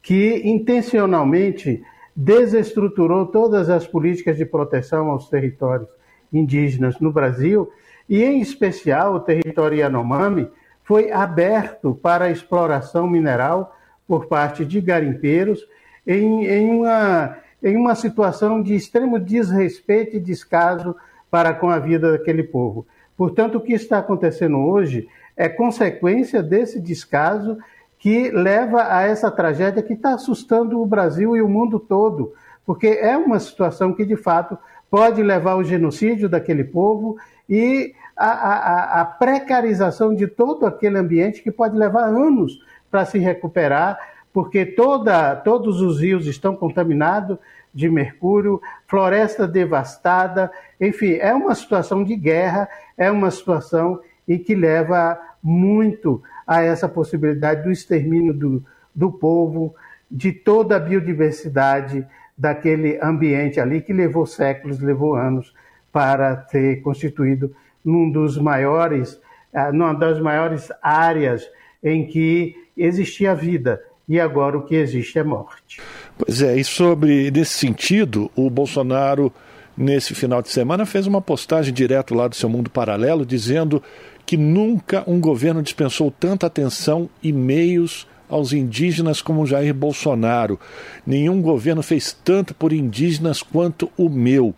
[0.01, 1.83] que intencionalmente
[2.15, 5.89] desestruturou todas as políticas de proteção aos territórios
[6.33, 7.71] indígenas no Brasil
[8.09, 10.49] e, em especial, o território Yanomami
[10.91, 13.77] foi aberto para a exploração mineral
[14.09, 15.65] por parte de garimpeiros
[16.05, 20.97] em, em, uma, em uma situação de extremo desrespeito e descaso
[21.31, 22.89] para com a vida daquele povo.
[23.17, 27.57] Portanto, o que está acontecendo hoje é consequência desse descaso
[27.97, 32.33] que leva a essa tragédia que está assustando o Brasil e o mundo todo,
[32.67, 34.59] porque é uma situação que, de fato,
[34.91, 37.17] pode levar ao genocídio daquele povo
[37.49, 43.19] e a, a, a precarização de todo aquele ambiente que pode levar anos para se
[43.19, 43.99] recuperar,
[44.31, 47.39] porque toda, todos os rios estão contaminados
[47.73, 54.55] de mercúrio, floresta devastada, enfim, é uma situação de guerra, é uma situação em que
[54.55, 58.63] leva muito a essa possibilidade do extermínio do,
[58.95, 59.75] do povo,
[60.11, 62.07] de toda a biodiversidade
[62.37, 65.55] daquele ambiente ali que levou séculos, levou anos
[65.91, 67.55] para ter constituído
[67.85, 69.21] num dos maiores,
[69.55, 71.49] ah, numa das maiores áreas
[71.83, 75.81] em que existia vida e agora o que existe é morte.
[76.19, 79.33] Pois é, e sobre nesse sentido, o Bolsonaro
[79.77, 83.83] nesse final de semana fez uma postagem direto lá do seu mundo paralelo dizendo
[84.27, 90.59] que nunca um governo dispensou tanta atenção e meios aos indígenas como Jair Bolsonaro.
[91.07, 94.55] Nenhum governo fez tanto por indígenas quanto o meu.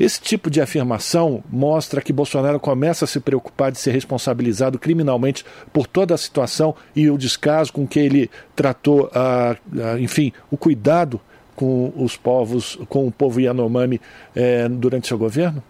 [0.00, 5.44] Esse tipo de afirmação mostra que Bolsonaro começa a se preocupar de ser responsabilizado criminalmente
[5.74, 10.56] por toda a situação e o descaso com que ele tratou, a, a, enfim, o
[10.56, 11.20] cuidado
[11.54, 14.00] com os povos, com o povo Yanomami
[14.34, 15.62] é, durante seu governo?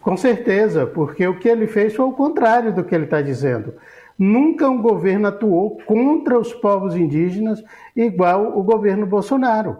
[0.00, 3.74] Com certeza, porque o que ele fez foi o contrário do que ele está dizendo.
[4.16, 7.60] Nunca um governo atuou contra os povos indígenas
[7.96, 9.78] igual o governo Bolsonaro,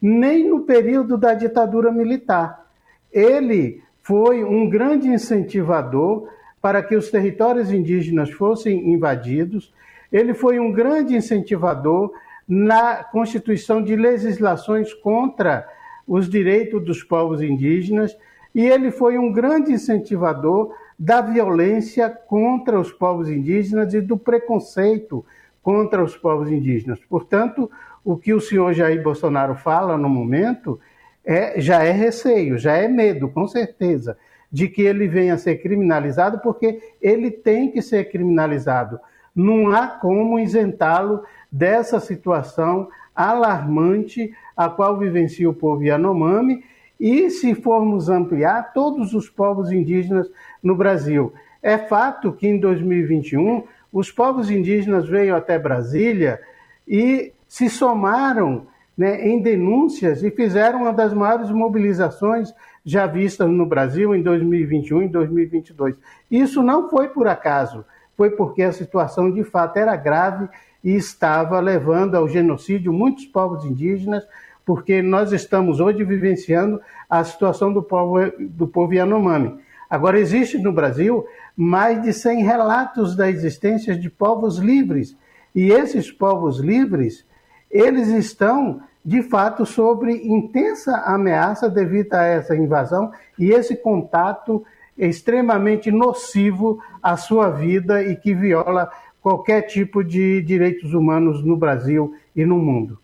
[0.00, 2.66] nem no período da ditadura militar.
[3.12, 6.28] Ele foi um grande incentivador
[6.60, 9.72] para que os territórios indígenas fossem invadidos,
[10.12, 12.12] ele foi um grande incentivador
[12.46, 15.66] na constituição de legislações contra
[16.06, 18.16] os direitos dos povos indígenas
[18.54, 25.24] e ele foi um grande incentivador da violência contra os povos indígenas e do preconceito
[25.62, 26.98] contra os povos indígenas.
[27.08, 27.70] Portanto,
[28.04, 30.80] o que o senhor Jair Bolsonaro fala no momento
[31.24, 34.16] é, já é receio, já é medo, com certeza,
[34.50, 38.98] de que ele venha a ser criminalizado, porque ele tem que ser criminalizado.
[39.34, 46.64] Não há como isentá-lo dessa situação alarmante a qual vivencia o povo Yanomami
[46.98, 50.30] e se formos ampliar todos os povos indígenas
[50.62, 51.32] no Brasil.
[51.62, 56.40] É fato que em 2021 os povos indígenas veio até Brasília
[56.86, 63.66] e se somaram né, em denúncias e fizeram uma das maiores mobilizações já vistas no
[63.66, 65.96] Brasil em 2021 e 2022.
[66.30, 67.84] Isso não foi por acaso,
[68.16, 70.48] foi porque a situação de fato era grave
[70.82, 74.24] e estava levando ao genocídio muitos povos indígenas,
[74.64, 79.58] porque nós estamos hoje vivenciando a situação do povo, do povo Yanomami.
[79.90, 85.16] Agora, existe no Brasil mais de 100 relatos da existência de povos livres,
[85.52, 87.28] e esses povos livres,
[87.70, 94.64] eles estão, de fato, sob intensa ameaça devido a essa invasão e esse contato
[94.98, 98.90] extremamente nocivo à sua vida e que viola
[99.22, 102.98] qualquer tipo de direitos humanos no Brasil e no mundo.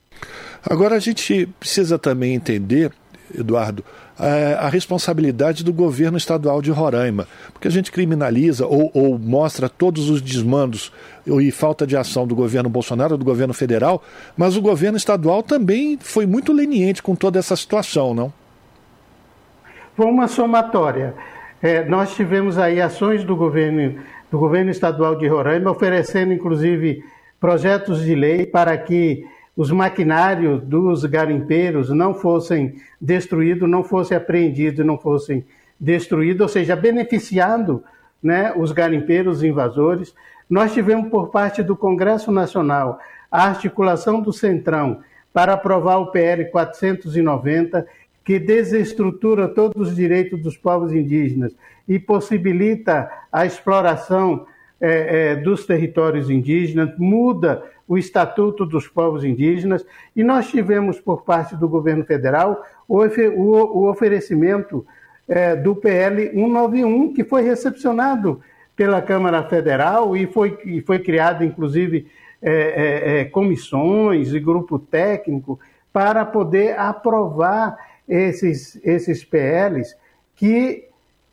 [0.69, 2.91] Agora a gente precisa também entender,
[3.35, 3.85] Eduardo,
[4.19, 10.09] a, responsabilidade do governo estadual de Roraima, porque a gente criminaliza ou, ou mostra todos
[10.09, 10.93] os desmandos
[11.27, 14.03] e falta de ação do governo Bolsonaro, do governo federal,
[14.37, 18.33] mas o governo estadual também foi muito leniente com toda essa situação, não?
[19.97, 21.15] Foi uma somatória.
[21.63, 23.99] É, nós tivemos aí ações do governo,
[24.31, 27.03] do governo estadual de Roraima oferecendo, inclusive,
[27.41, 29.25] projetos de lei para que
[29.57, 35.45] os maquinários dos garimpeiros não fossem destruídos, não fossem apreendidos, não fossem
[35.81, 37.83] destruídos, ou seja, beneficiando
[38.23, 40.15] né, os garimpeiros invasores.
[40.49, 42.99] Nós tivemos por parte do Congresso Nacional
[43.31, 45.01] a articulação do Centrão
[45.33, 47.87] para aprovar o PL 490,
[48.25, 51.55] que desestrutura todos os direitos dos povos indígenas
[51.87, 54.47] e possibilita a exploração
[54.81, 61.23] é, é, dos territórios indígenas, muda o Estatuto dos Povos Indígenas, e nós tivemos, por
[61.23, 64.85] parte do governo federal, o, o, o oferecimento
[65.29, 68.43] é, do PL 191, que foi recepcionado
[68.77, 72.07] pela Câmara Federal e foi, e foi criado, inclusive,
[72.43, 75.59] é, é, é comissões e grupo técnico
[75.93, 79.97] para poder aprovar esses, esses PLs
[80.35, 80.85] que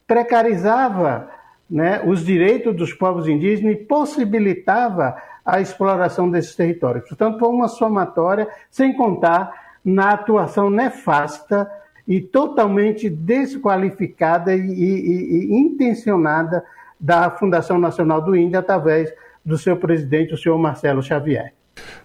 [0.08, 1.30] precarizava
[1.70, 5.16] né, os direitos dos povos indígenas e possibilitava
[5.46, 7.08] a exploração desses territórios.
[7.08, 9.52] Portanto, foi uma somatória, sem contar
[9.84, 11.70] na atuação nefasta
[12.08, 16.64] e totalmente desqualificada e, e, e intencionada
[17.04, 21.54] da Fundação Nacional do Índio através do seu presidente, o senhor Marcelo Xavier.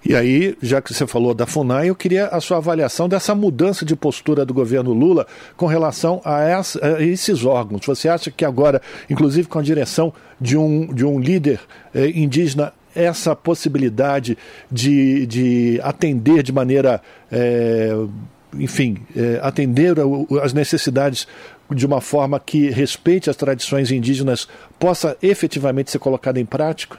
[0.04, 3.84] E aí, já que você falou da FUNAI, eu queria a sua avaliação dessa mudança
[3.84, 5.24] de postura do governo Lula
[5.56, 7.86] com relação a, essa, a esses órgãos.
[7.86, 11.60] Você acha que agora, inclusive com a direção de um, de um líder
[11.94, 14.36] eh, indígena, essa possibilidade
[14.70, 17.00] de, de atender de maneira.
[17.30, 17.94] Eh,
[18.58, 19.94] enfim, eh, atender
[20.42, 21.28] as necessidades
[21.70, 24.48] de uma forma que respeite as tradições indígenas
[24.78, 26.98] possa efetivamente ser colocada em prática?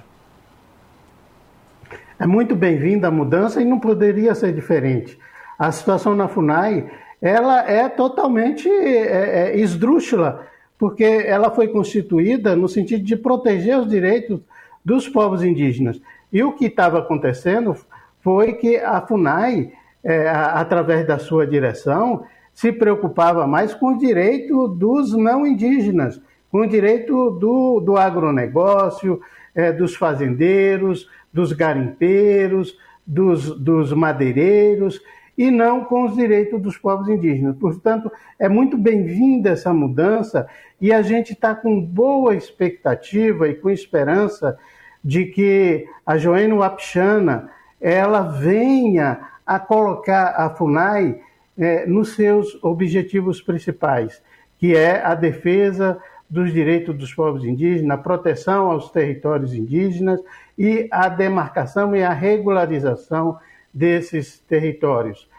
[2.19, 5.17] É muito bem-vinda a mudança e não poderia ser diferente.
[5.57, 6.89] A situação na FUNAI
[7.21, 10.47] ela é totalmente é, é, esdrúxula,
[10.77, 14.39] porque ela foi constituída no sentido de proteger os direitos
[14.83, 15.99] dos povos indígenas.
[16.31, 17.75] E o que estava acontecendo
[18.21, 19.71] foi que a FUNAI,
[20.03, 22.23] é, através da sua direção,
[22.59, 29.21] se preocupava mais com o direito dos não indígenas, com o direito do, do agronegócio,
[29.55, 34.99] é, dos fazendeiros, dos garimpeiros, dos, dos madeireiros,
[35.37, 37.55] e não com os direitos dos povos indígenas.
[37.55, 40.45] Portanto, é muito bem-vinda essa mudança
[40.81, 44.57] e a gente está com boa expectativa e com esperança
[45.01, 47.49] de que a Joênia Wapchana
[47.79, 51.21] ela venha a colocar a FUNAI
[51.59, 54.23] é, nos seus objetivos principais,
[54.57, 60.21] que é a defesa dos direitos dos povos indígenas, a proteção aos territórios indígenas
[60.57, 63.37] e a demarcação e a regularização
[63.73, 65.29] desses territórios.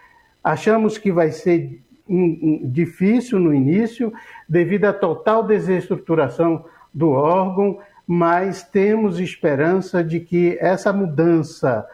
[0.45, 1.81] Achamos que vai ser
[2.64, 4.12] difícil no início,
[4.49, 11.87] devido à total desestruturação do órgão, mas temos esperança de que essa mudança,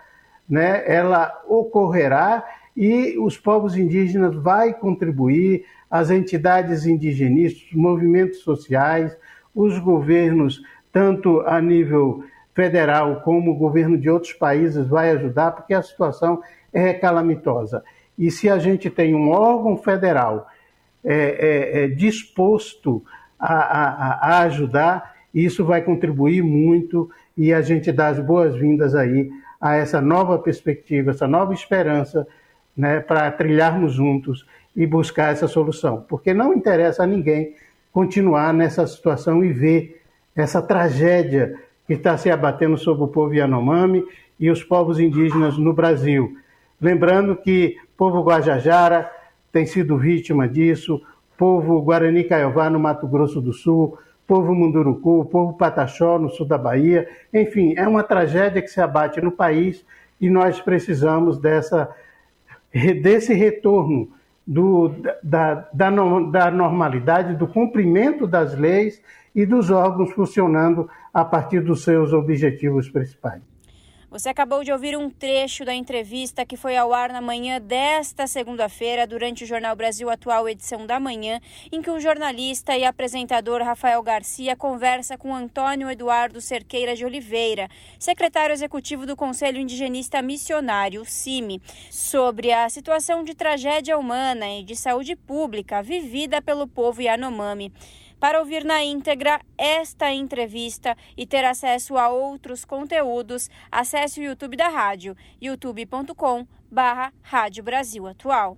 [0.49, 2.43] né, ela ocorrerá
[2.77, 9.17] e os povos indígenas vai contribuir as entidades indigenistas, os movimentos sociais,
[9.55, 10.61] os governos,
[10.93, 12.23] tanto a nível
[12.55, 17.83] federal como o governo de outros países vai ajudar, porque a situação é calamitosa.
[18.19, 20.47] E se a gente tem um órgão federal
[21.05, 23.03] é, é, é disposto
[23.39, 29.31] a, a, a, ajudar, isso vai contribuir muito e a gente dá as boas-vindas aí
[29.61, 32.27] a essa nova perspectiva, essa nova esperança
[32.77, 37.55] né, para trilharmos juntos e buscar essa solução, porque não interessa a ninguém
[37.93, 40.03] continuar nessa situação e ver
[40.35, 44.05] essa tragédia que está se abatendo sobre o povo Yanomami
[44.39, 46.37] e os povos indígenas no Brasil.
[46.81, 49.11] Lembrando que o povo Guajajara
[49.51, 51.01] tem sido vítima disso,
[51.39, 53.97] povo Guarani Caiová no Mato Grosso do Sul,
[54.27, 59.21] povo Munduruku, povo Pataxó no sul da Bahia, enfim, é uma tragédia que se abate
[59.21, 59.85] no país
[60.21, 61.89] e nós precisamos dessa,
[63.01, 64.09] desse retorno
[64.47, 64.91] do,
[65.23, 69.03] da, da, da normalidade, do cumprimento das leis
[69.35, 73.43] e dos órgãos funcionando a partir dos seus objetivos principais.
[74.17, 78.27] Você acabou de ouvir um trecho da entrevista que foi ao ar na manhã desta
[78.27, 81.39] segunda-feira, durante o Jornal Brasil Atual, edição da manhã,
[81.71, 87.69] em que o jornalista e apresentador Rafael Garcia conversa com Antônio Eduardo Cerqueira de Oliveira,
[87.99, 91.61] secretário executivo do Conselho Indigenista Missionário, CIMI,
[91.91, 97.71] sobre a situação de tragédia humana e de saúde pública vivida pelo povo Yanomami.
[98.19, 104.57] Para ouvir na íntegra esta entrevista e ter acesso a outros conteúdos, acesse o YouTube
[104.57, 106.47] da rádio, youtube.com
[107.23, 108.57] Rádio Brasil Atual.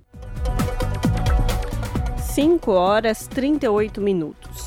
[2.34, 4.66] 5 horas 38 minutos.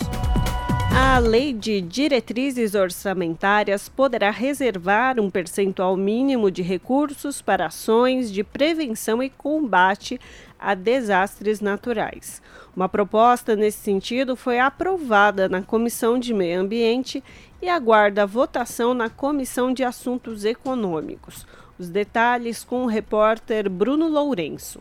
[0.94, 8.44] A Lei de Diretrizes Orçamentárias poderá reservar um percentual mínimo de recursos para ações de
[8.44, 10.20] prevenção e combate
[10.62, 12.42] a desastres naturais.
[12.76, 17.24] Uma proposta nesse sentido foi aprovada na Comissão de Meio Ambiente
[17.62, 21.46] e aguarda votação na Comissão de Assuntos Econômicos.
[21.80, 24.80] Os detalhes com o repórter Bruno Lourenço.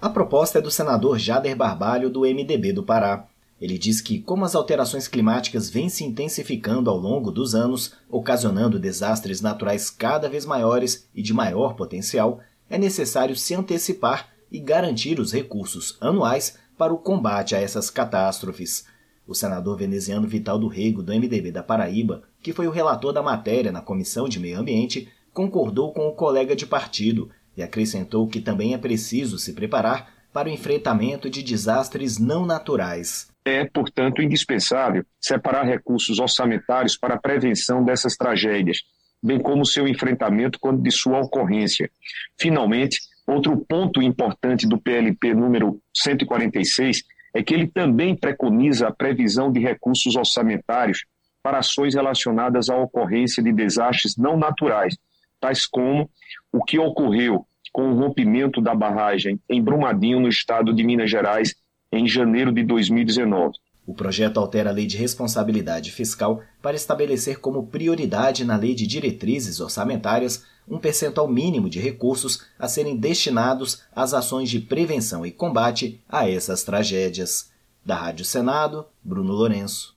[0.00, 3.26] A proposta é do senador Jader Barbalho, do MDB do Pará.
[3.60, 8.78] Ele diz que, como as alterações climáticas vêm se intensificando ao longo dos anos, ocasionando
[8.78, 15.18] desastres naturais cada vez maiores e de maior potencial, é necessário se antecipar e garantir
[15.18, 18.86] os recursos anuais para o combate a essas catástrofes.
[19.26, 23.20] O senador veneziano Vital do Rego, do MDB da Paraíba, que foi o relator da
[23.20, 28.40] matéria na Comissão de Meio Ambiente, concordou com o colega de partido e acrescentou que
[28.40, 33.26] também é preciso se preparar para o enfrentamento de desastres não naturais.
[33.44, 38.78] É, portanto, indispensável separar recursos orçamentários para a prevenção dessas tragédias,
[39.20, 41.90] bem como seu enfrentamento quando de sua ocorrência.
[42.38, 47.02] Finalmente, outro ponto importante do PLP número 146
[47.34, 51.04] é que ele também preconiza a previsão de recursos orçamentários
[51.42, 54.96] para ações relacionadas à ocorrência de desastres não naturais,
[55.40, 56.08] tais como
[56.52, 61.54] o que ocorreu com o rompimento da barragem em Brumadinho, no estado de Minas Gerais,
[61.90, 63.58] em janeiro de 2019.
[63.86, 68.86] O projeto altera a Lei de Responsabilidade Fiscal para estabelecer como prioridade na Lei de
[68.86, 75.30] Diretrizes Orçamentárias um percentual mínimo de recursos a serem destinados às ações de prevenção e
[75.30, 77.52] combate a essas tragédias.
[77.84, 79.94] Da Rádio Senado, Bruno Lourenço.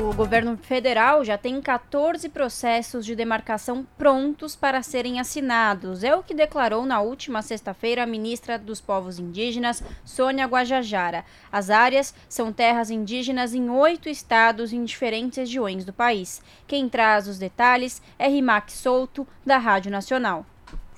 [0.00, 6.02] O governo federal já tem 14 processos de demarcação prontos para serem assinados.
[6.02, 11.22] É o que declarou na última sexta-feira a ministra dos Povos Indígenas, Sônia Guajajara.
[11.52, 16.40] As áreas são terras indígenas em oito estados em diferentes regiões do país.
[16.66, 20.46] Quem traz os detalhes é Rimac Souto, da Rádio Nacional.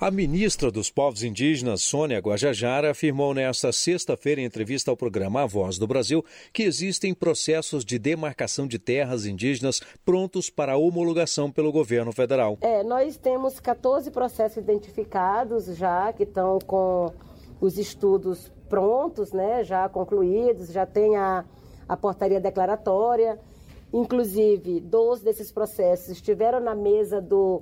[0.03, 5.45] A ministra dos Povos Indígenas, Sônia Guajajara, afirmou nesta sexta-feira em entrevista ao programa A
[5.45, 11.71] Voz do Brasil que existem processos de demarcação de terras indígenas prontos para homologação pelo
[11.71, 12.57] governo federal.
[12.59, 17.13] É, nós temos 14 processos identificados já que estão com
[17.61, 21.45] os estudos prontos, né, já concluídos, já tem a,
[21.87, 23.39] a portaria declaratória.
[23.93, 27.61] Inclusive, 12 desses processos estiveram na mesa do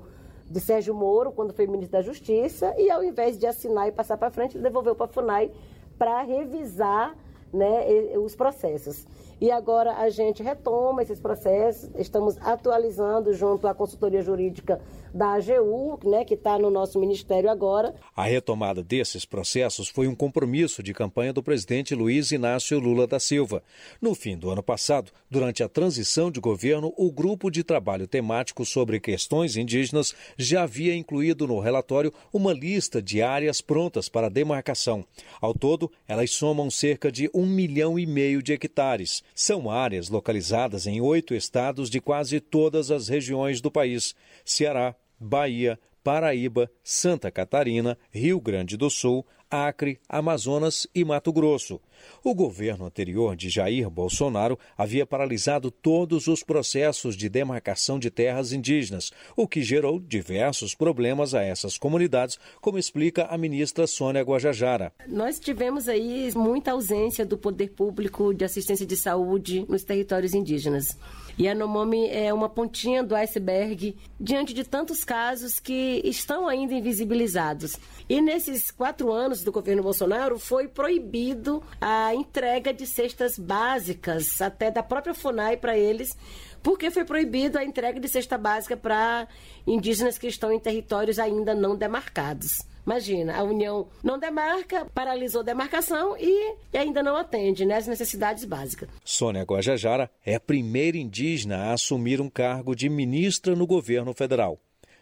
[0.51, 4.17] de Sérgio Moro, quando foi ministro da Justiça, e ao invés de assinar e passar
[4.17, 5.51] para frente, ele devolveu para a FUNAI
[5.97, 7.15] para revisar
[7.53, 7.85] né,
[8.17, 9.07] os processos.
[9.39, 14.79] E agora a gente retoma esses processos, estamos atualizando junto à consultoria jurídica
[15.13, 17.93] da AGU, né, que está no nosso ministério agora.
[18.15, 23.19] A retomada desses processos foi um compromisso de campanha do presidente Luiz Inácio Lula da
[23.19, 23.63] Silva.
[24.01, 28.65] No fim do ano passado, durante a transição de governo, o grupo de trabalho temático
[28.65, 35.05] sobre questões indígenas já havia incluído no relatório uma lista de áreas prontas para demarcação.
[35.39, 39.23] Ao todo, elas somam cerca de um milhão e meio de hectares.
[39.35, 45.79] São áreas localizadas em oito estados de quase todas as regiões do país: Ceará, Bahia,
[46.03, 51.79] Paraíba, Santa Catarina, Rio Grande do Sul, Acre, Amazonas e Mato Grosso.
[52.23, 58.53] O governo anterior de Jair Bolsonaro havia paralisado todos os processos de demarcação de terras
[58.53, 64.93] indígenas, o que gerou diversos problemas a essas comunidades, como explica a ministra Sônia Guajajara.
[65.07, 70.97] Nós tivemos aí muita ausência do poder público de assistência de saúde nos territórios indígenas.
[71.37, 76.73] E a Nomomi é uma pontinha do iceberg diante de tantos casos que estão ainda
[76.73, 77.77] invisibilizados.
[78.09, 84.69] E nesses quatro anos do governo Bolsonaro foi proibido a entrega de cestas básicas, até
[84.69, 86.15] da própria FUNAI para eles,
[86.61, 89.27] porque foi proibido a entrega de cesta básica para
[89.65, 92.70] indígenas que estão em territórios ainda não demarcados.
[92.85, 98.43] Imagina, a União não demarca, paralisou a demarcação e, ainda não atende né, as necessidades
[98.43, 98.89] básicas.
[99.05, 104.59] Sônia Guajajara é a primeira indígena a assumir um cargo de ministra no governo federal.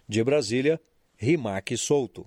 [0.08, 0.80] De Brasília,
[1.16, 2.26] Rimac Souto.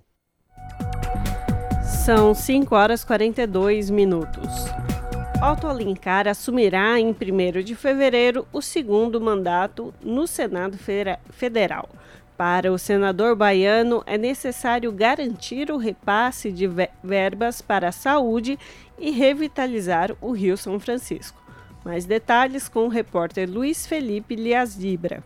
[2.04, 4.48] São 5 horas e 42 minutos.
[5.42, 10.78] Otto Alencar assumirá em 1 de fevereiro o segundo mandato no Senado
[11.30, 11.88] Federal.
[12.44, 16.68] Para o senador baiano, é necessário garantir o repasse de
[17.00, 18.58] verbas para a saúde
[18.98, 21.40] e revitalizar o Rio São Francisco.
[21.84, 25.22] Mais detalhes com o repórter Luiz Felipe Liasdibra.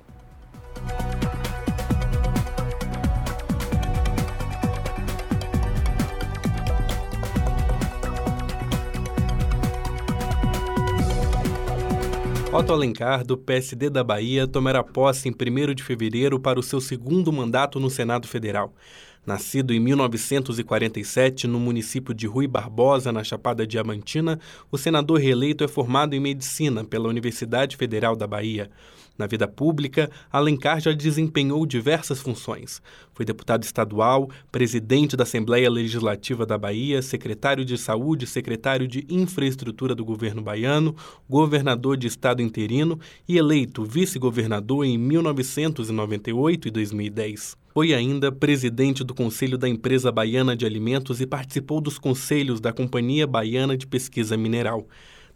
[12.58, 16.80] Otto Alencar, do PSD da Bahia, tomará posse em 1 de fevereiro para o seu
[16.80, 18.72] segundo mandato no Senado Federal.
[19.26, 24.40] Nascido em 1947 no município de Rui Barbosa, na Chapada Diamantina,
[24.72, 28.70] o senador reeleito é formado em medicina pela Universidade Federal da Bahia.
[29.18, 32.82] Na vida pública, Alencar já desempenhou diversas funções.
[33.14, 39.94] Foi deputado estadual, presidente da Assembleia Legislativa da Bahia, secretário de Saúde, secretário de Infraestrutura
[39.94, 40.94] do governo baiano,
[41.28, 47.56] governador de estado interino e eleito vice-governador em 1998 e 2010.
[47.72, 52.72] Foi ainda presidente do Conselho da Empresa Baiana de Alimentos e participou dos conselhos da
[52.72, 54.86] Companhia Baiana de Pesquisa Mineral.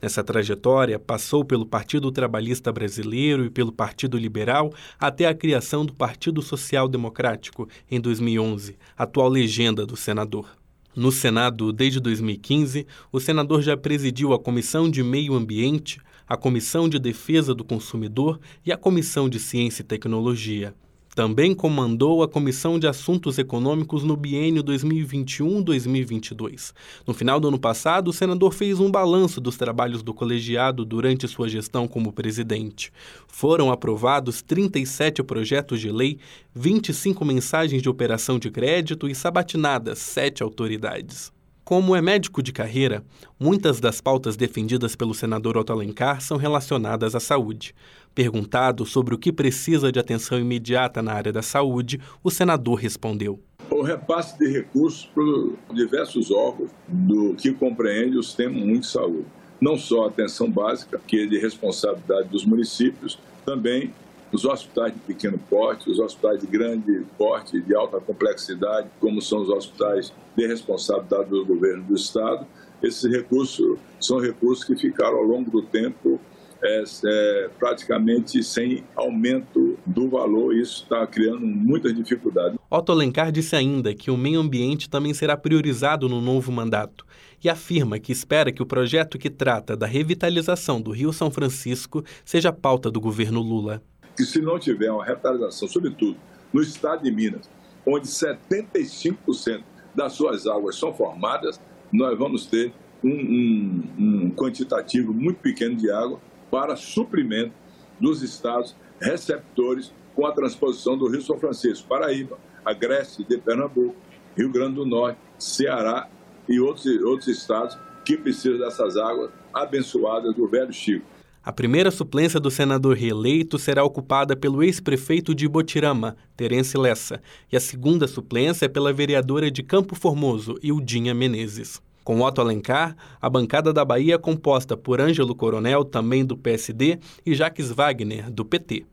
[0.00, 5.92] Nessa trajetória, passou pelo Partido Trabalhista Brasileiro e pelo Partido Liberal até a criação do
[5.92, 10.48] Partido Social Democrático em 2011, atual legenda do senador.
[10.96, 16.88] No Senado desde 2015, o senador já presidiu a Comissão de Meio Ambiente, a Comissão
[16.88, 20.74] de Defesa do Consumidor e a Comissão de Ciência e Tecnologia.
[21.14, 26.72] Também comandou a Comissão de Assuntos Econômicos no biênio 2021-2022.
[27.04, 31.26] No final do ano passado, o senador fez um balanço dos trabalhos do colegiado durante
[31.26, 32.92] sua gestão como presidente.
[33.26, 36.16] Foram aprovados 37 projetos de lei,
[36.54, 41.32] 25 mensagens de operação de crédito e sabatinadas sete autoridades.
[41.70, 43.00] Como é médico de carreira,
[43.38, 47.76] muitas das pautas defendidas pelo senador Otto Alencar são relacionadas à saúde.
[48.14, 53.40] Perguntado sobre o que precisa de atenção imediata na área da saúde, o senador respondeu:
[53.70, 59.26] o repasse de recursos para diversos órgãos do que compreende o sistema de saúde.
[59.60, 63.92] Não só a atenção básica, que é de responsabilidade dos municípios, também
[64.32, 69.42] os hospitais de pequeno porte, os hospitais de grande porte de alta complexidade, como são
[69.42, 72.46] os hospitais de responsabilidade do governo do Estado,
[72.82, 76.20] esses recursos são recursos que ficaram ao longo do tempo
[76.62, 82.58] é, é, praticamente sem aumento do valor, isso está criando muitas dificuldades.
[82.70, 87.04] Otto Alencar disse ainda que o meio ambiente também será priorizado no novo mandato
[87.42, 92.04] e afirma que espera que o projeto que trata da revitalização do Rio São Francisco
[92.24, 93.82] seja pauta do governo Lula
[94.20, 96.16] que se não tiver uma revitalização, sobretudo
[96.52, 97.48] no estado de Minas,
[97.86, 99.62] onde 75%
[99.94, 101.58] das suas águas são formadas,
[101.90, 106.20] nós vamos ter um, um, um quantitativo muito pequeno de água
[106.50, 107.52] para suprimento
[108.00, 113.96] dos estados receptores com a transposição do Rio São Francisco, Paraíba, a Grécia de Pernambuco,
[114.36, 116.08] Rio Grande do Norte, Ceará
[116.48, 121.06] e outros, outros estados que precisam dessas águas abençoadas do velho Chico.
[121.42, 127.56] A primeira suplência do senador reeleito será ocupada pelo ex-prefeito de Botirama, Terence Lessa, e
[127.56, 131.80] a segunda suplência é pela vereadora de Campo Formoso, Ildinha Menezes.
[132.04, 136.98] Com Otto Alencar, a bancada da Bahia é composta por Ângelo Coronel, também do PSD,
[137.24, 138.84] e Jaques Wagner, do PT.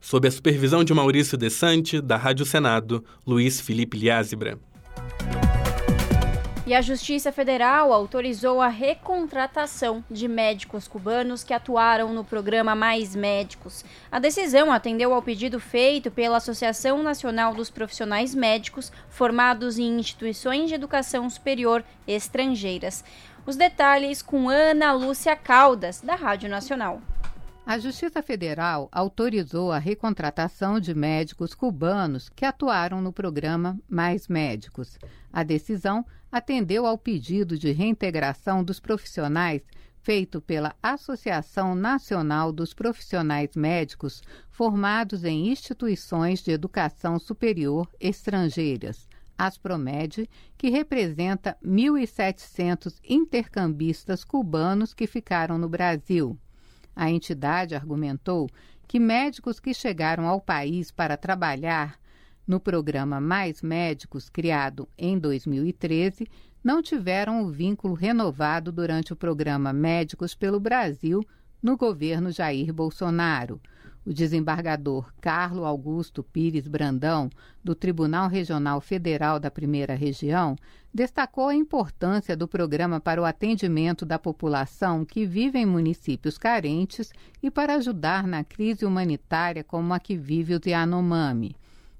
[0.00, 4.58] Sob a supervisão de Maurício Desante, da Rádio Senado, Luiz Felipe Liázebra.
[6.68, 13.16] E a Justiça Federal autorizou a recontratação de médicos cubanos que atuaram no programa Mais
[13.16, 13.86] Médicos.
[14.12, 20.68] A decisão atendeu ao pedido feito pela Associação Nacional dos Profissionais Médicos formados em instituições
[20.68, 23.02] de educação superior estrangeiras.
[23.46, 27.00] Os detalhes com Ana Lúcia Caldas, da Rádio Nacional.
[27.64, 34.98] A Justiça Federal autorizou a recontratação de médicos cubanos que atuaram no programa Mais Médicos.
[35.32, 39.62] A decisão atendeu ao pedido de reintegração dos profissionais
[40.00, 50.28] feito pela Associação Nacional dos Profissionais Médicos formados em instituições de educação superior estrangeiras, Aspromed,
[50.56, 56.38] que representa 1.700 intercambistas cubanos que ficaram no Brasil.
[56.96, 58.48] A entidade argumentou
[58.86, 62.00] que médicos que chegaram ao país para trabalhar
[62.48, 66.26] no programa Mais Médicos, criado em 2013,
[66.64, 71.22] não tiveram o vínculo renovado durante o programa Médicos pelo Brasil
[71.62, 73.60] no governo Jair Bolsonaro.
[74.06, 77.28] O desembargador Carlo Augusto Pires Brandão,
[77.62, 80.56] do Tribunal Regional Federal da Primeira Região,
[80.92, 87.12] destacou a importância do programa para o atendimento da população que vive em municípios carentes
[87.42, 91.54] e para ajudar na crise humanitária como a que vive o Yanomami.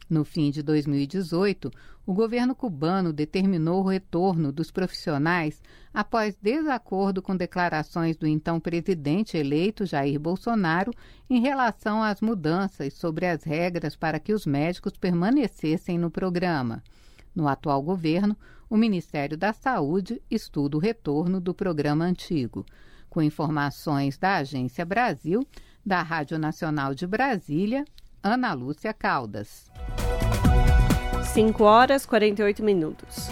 [0.09, 1.71] No fim de 2018,
[2.07, 9.37] o governo cubano determinou o retorno dos profissionais após desacordo com declarações do então presidente
[9.37, 10.93] eleito Jair Bolsonaro
[11.29, 16.83] em relação às mudanças sobre as regras para que os médicos permanecessem no programa.
[17.35, 18.35] No atual governo,
[18.71, 22.65] o Ministério da Saúde estuda o retorno do programa antigo.
[23.11, 25.47] Com informações da Agência Brasil,
[25.85, 27.85] da Rádio Nacional de Brasília,
[28.23, 29.71] Ana Lúcia Caldas.
[31.33, 33.29] 5 horas 48 minutos.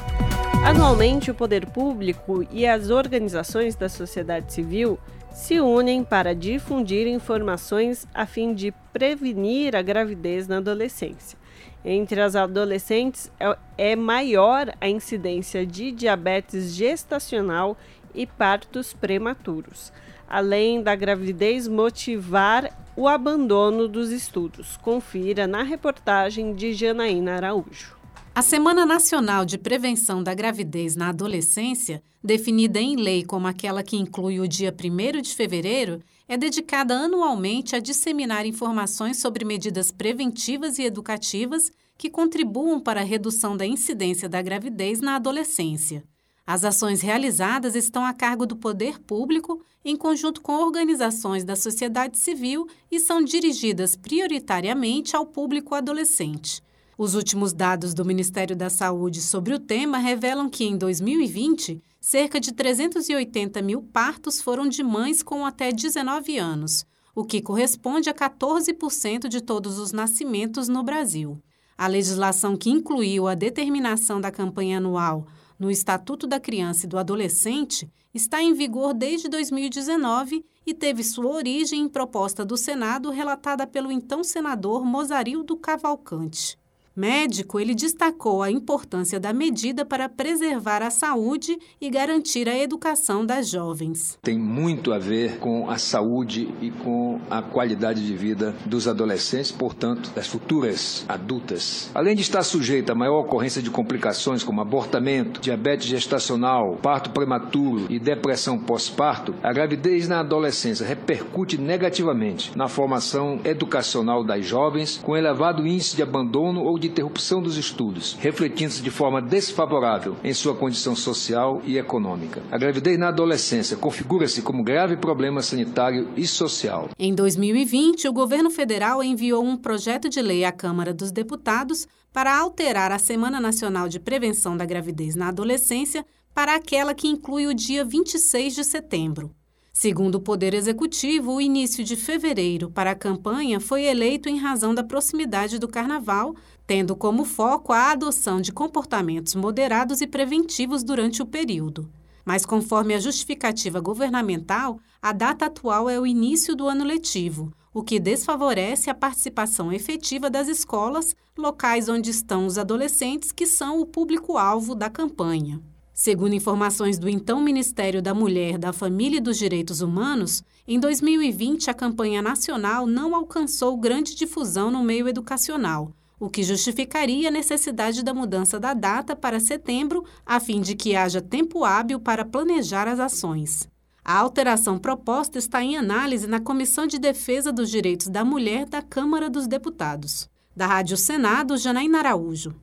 [0.65, 4.99] Anualmente, o poder público e as organizações da sociedade civil
[5.33, 11.39] se unem para difundir informações a fim de prevenir a gravidez na adolescência.
[11.85, 17.77] Entre as adolescentes é, é maior a incidência de diabetes gestacional
[18.15, 19.93] e partos prematuros,
[20.29, 24.77] além da gravidez motivar o abandono dos estudos.
[24.79, 27.97] Confira na reportagem de Janaína Araújo.
[28.35, 33.97] A Semana Nacional de Prevenção da Gravidez na Adolescência, definida em lei como aquela que
[33.97, 40.79] inclui o dia 1 de fevereiro, é dedicada anualmente a disseminar informações sobre medidas preventivas
[40.79, 46.05] e educativas que contribuam para a redução da incidência da gravidez na adolescência.
[46.47, 52.19] As ações realizadas estão a cargo do poder público, em conjunto com organizações da sociedade
[52.19, 56.63] civil, e são dirigidas prioritariamente ao público adolescente.
[56.97, 62.39] Os últimos dados do Ministério da Saúde sobre o tema revelam que, em 2020, cerca
[62.39, 68.15] de 380 mil partos foram de mães com até 19 anos, o que corresponde a
[68.15, 71.43] 14% de todos os nascimentos no Brasil.
[71.77, 75.27] A legislação que incluiu a determinação da campanha anual
[75.59, 81.31] no Estatuto da Criança e do Adolescente está em vigor desde 2019 e teve sua
[81.31, 86.59] origem em proposta do Senado relatada pelo então senador Mozarildo Cavalcante.
[86.97, 93.27] Médico, ele destacou a importância da medida para preservar a saúde e garantir a educação
[93.27, 94.19] das jovens.
[94.23, 99.53] Tem muito a ver com a saúde e com a qualidade de vida dos adolescentes,
[99.53, 101.91] portanto, das futuras adultas.
[101.95, 107.85] Além de estar sujeita a maior ocorrência de complicações como abortamento, diabetes gestacional, parto prematuro
[107.91, 115.15] e depressão pós-parto, a gravidez na adolescência repercute negativamente na formação educacional das jovens, com
[115.15, 120.33] elevado índice de abandono ou de de interrupção dos estudos, refletindo-se de forma desfavorável em
[120.33, 122.43] sua condição social e econômica.
[122.51, 126.89] A gravidez na adolescência configura-se como grave problema sanitário e social.
[126.99, 132.39] Em 2020, o governo federal enviou um projeto de lei à Câmara dos Deputados para
[132.39, 137.55] alterar a Semana Nacional de Prevenção da Gravidez na Adolescência para aquela que inclui o
[137.55, 139.35] dia 26 de setembro.
[139.79, 144.75] Segundo o Poder Executivo, o início de fevereiro para a campanha foi eleito em razão
[144.75, 146.35] da proximidade do Carnaval,
[146.67, 151.89] tendo como foco a adoção de comportamentos moderados e preventivos durante o período.
[152.25, 157.85] Mas, conforme a justificativa governamental, a data atual é o início do ano letivo, o
[157.85, 163.87] que desfavorece a participação efetiva das escolas, locais onde estão os adolescentes que são o
[163.87, 165.61] público-alvo da campanha.
[165.95, 171.71] Segundo informações do então Ministério da Mulher, da Família e dos Direitos Humanos, em 2020
[171.71, 178.03] a campanha nacional não alcançou grande difusão no meio educacional, o que justificaria a necessidade
[178.03, 182.89] da mudança da data para setembro, a fim de que haja tempo hábil para planejar
[182.89, 183.69] as ações.
[184.05, 188.81] A alteração proposta está em análise na Comissão de Defesa dos Direitos da Mulher da
[188.81, 190.31] Câmara dos Deputados.
[190.55, 192.55] Da Rádio Senado, Janaína Araújo.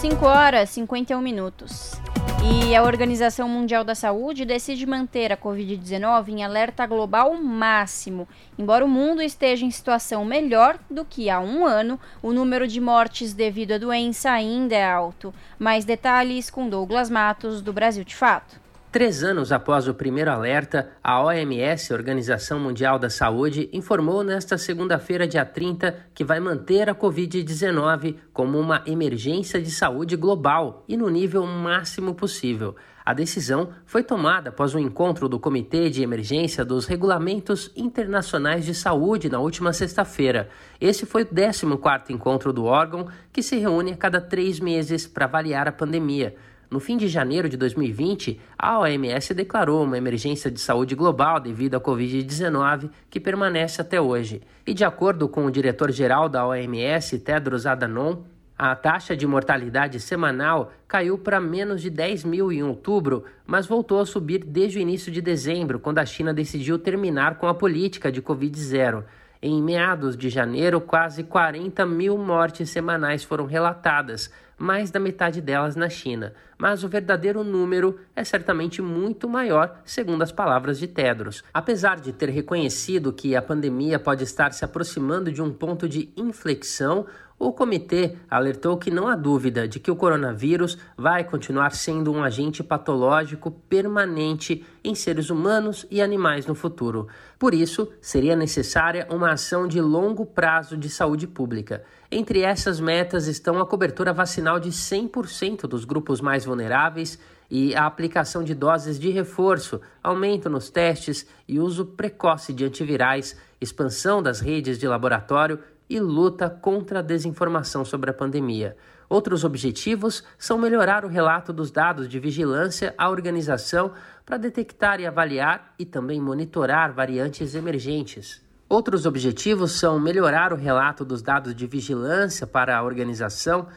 [0.00, 2.00] 5 horas e 51 minutos.
[2.44, 8.28] E a Organização Mundial da Saúde decide manter a Covid-19 em alerta global máximo.
[8.58, 12.80] Embora o mundo esteja em situação melhor do que há um ano, o número de
[12.80, 15.32] mortes devido à doença ainda é alto.
[15.58, 18.65] Mais detalhes com Douglas Matos, do Brasil de Fato.
[18.90, 25.28] Três anos após o primeiro alerta, a OMS, Organização Mundial da Saúde, informou nesta segunda-feira,
[25.28, 31.10] dia 30, que vai manter a Covid-19 como uma emergência de saúde global e no
[31.10, 32.74] nível máximo possível.
[33.04, 38.64] A decisão foi tomada após o um encontro do Comitê de Emergência dos Regulamentos Internacionais
[38.64, 40.48] de Saúde na última sexta-feira.
[40.80, 45.26] Esse foi o 14º encontro do órgão, que se reúne a cada três meses para
[45.26, 46.34] avaliar a pandemia.
[46.68, 51.76] No fim de janeiro de 2020, a OMS declarou uma emergência de saúde global devido
[51.76, 54.42] à Covid-19, que permanece até hoje.
[54.66, 58.24] E de acordo com o diretor-geral da OMS, Tedros Adhanom,
[58.58, 64.00] a taxa de mortalidade semanal caiu para menos de 10 mil em outubro, mas voltou
[64.00, 68.10] a subir desde o início de dezembro, quando a China decidiu terminar com a política
[68.10, 69.04] de Covid-0.
[69.42, 75.76] Em meados de janeiro, quase 40 mil mortes semanais foram relatadas, mais da metade delas
[75.76, 81.44] na China, mas o verdadeiro número é certamente muito maior, segundo as palavras de Tedros.
[81.52, 86.10] Apesar de ter reconhecido que a pandemia pode estar se aproximando de um ponto de
[86.16, 87.06] inflexão,
[87.38, 92.24] O comitê alertou que não há dúvida de que o coronavírus vai continuar sendo um
[92.24, 97.08] agente patológico permanente em seres humanos e animais no futuro.
[97.38, 101.84] Por isso, seria necessária uma ação de longo prazo de saúde pública.
[102.10, 107.18] Entre essas metas estão a cobertura vacinal de 100% dos grupos mais vulneráveis
[107.50, 113.36] e a aplicação de doses de reforço, aumento nos testes e uso precoce de antivirais,
[113.60, 115.58] expansão das redes de laboratório
[115.88, 118.76] e luta contra a desinformação sobre a pandemia.
[119.08, 123.92] Outros objetivos são melhorar o relato dos dados de vigilância à organização
[124.24, 128.44] para detectar e avaliar e também monitorar variantes emergentes.
[128.68, 133.68] Outros objetivos são melhorar o relato dos dados de vigilância para a organização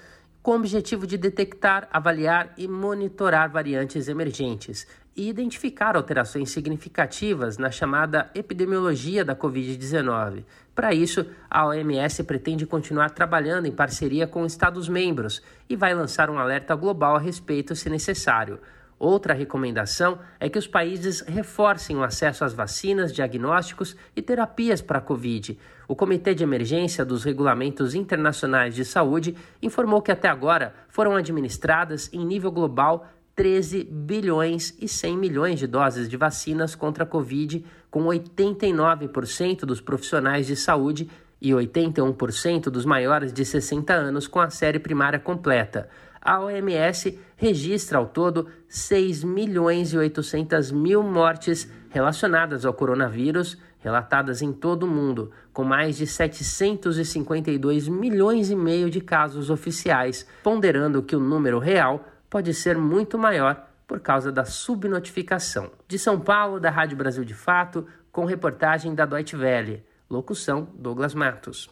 [0.41, 7.69] com o objetivo de detectar, avaliar e monitorar variantes emergentes e identificar alterações significativas na
[7.69, 10.43] chamada epidemiologia da Covid-19.
[10.73, 16.39] Para isso, a OMS pretende continuar trabalhando em parceria com Estados-membros e vai lançar um
[16.39, 18.59] alerta global a respeito se necessário.
[18.99, 24.97] Outra recomendação é que os países reforcem o acesso às vacinas, diagnósticos e terapias para
[24.97, 25.57] a Covid.
[25.87, 32.09] O Comitê de Emergência dos Regulamentos Internacionais de Saúde informou que até agora foram administradas,
[32.11, 33.07] em nível global,
[33.39, 39.79] 13 bilhões e 100 milhões de doses de vacinas contra a Covid, com 89% dos
[39.79, 41.09] profissionais de saúde
[41.41, 45.87] e 81% dos maiores de 60 anos com a série primária completa.
[46.21, 54.41] A OMS registra ao todo 6 milhões e 800 mil mortes relacionadas ao coronavírus, relatadas
[54.41, 61.01] em todo o mundo, com mais de 752 milhões e meio de casos oficiais, ponderando
[61.01, 65.71] que o número real pode ser muito maior por causa da subnotificação.
[65.87, 69.83] De São Paulo, da Rádio Brasil de Fato, com reportagem da Deutsche Welle.
[70.09, 71.69] Locução: Douglas Matos.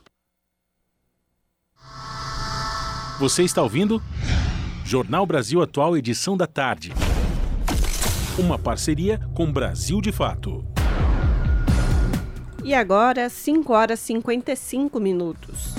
[3.20, 4.02] Você está ouvindo?
[4.86, 6.94] Jornal Brasil Atual, edição da tarde.
[8.38, 10.64] Uma parceria com Brasil de Fato.
[12.64, 15.74] E agora, 5 horas e 55 minutos.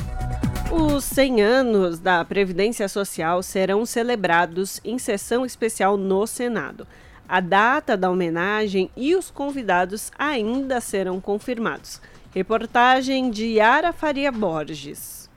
[0.70, 6.86] Os 100 anos da Previdência Social serão celebrados em sessão especial no Senado.
[7.26, 12.02] A data da homenagem e os convidados ainda serão confirmados.
[12.34, 15.30] Reportagem de Yara Faria Borges.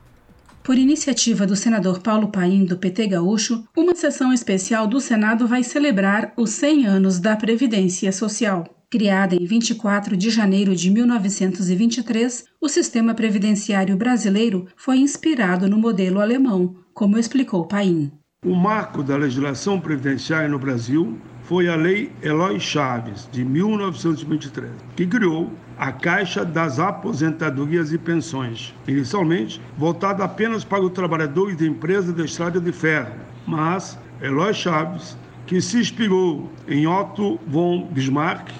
[0.61, 5.63] Por iniciativa do senador Paulo Paim, do PT Gaúcho, uma sessão especial do Senado vai
[5.63, 8.80] celebrar os 100 anos da Previdência Social.
[8.91, 16.19] Criada em 24 de janeiro de 1923, o sistema previdenciário brasileiro foi inspirado no modelo
[16.19, 18.11] alemão, como explicou Paim.
[18.45, 25.07] O marco da legislação previdenciária no Brasil foi a Lei Eloy Chaves, de 1923, que
[25.07, 32.11] criou a Caixa das Aposentadorias e Pensões, inicialmente voltada apenas para os trabalhadores de empresa
[32.11, 33.13] de estrada de ferro,
[33.47, 35.17] mas Eloy Chaves,
[35.47, 38.51] que se inspirou em Otto von Bismarck,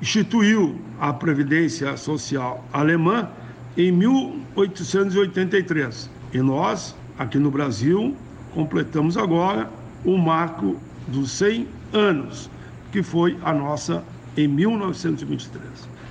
[0.00, 3.28] instituiu a Previdência Social alemã
[3.76, 6.10] em 1883.
[6.32, 8.16] E nós, aqui no Brasil,
[8.52, 9.68] completamos agora
[10.04, 10.76] o marco
[11.08, 12.48] dos 100 anos,
[12.92, 14.04] que foi a nossa
[14.36, 15.62] em 1923.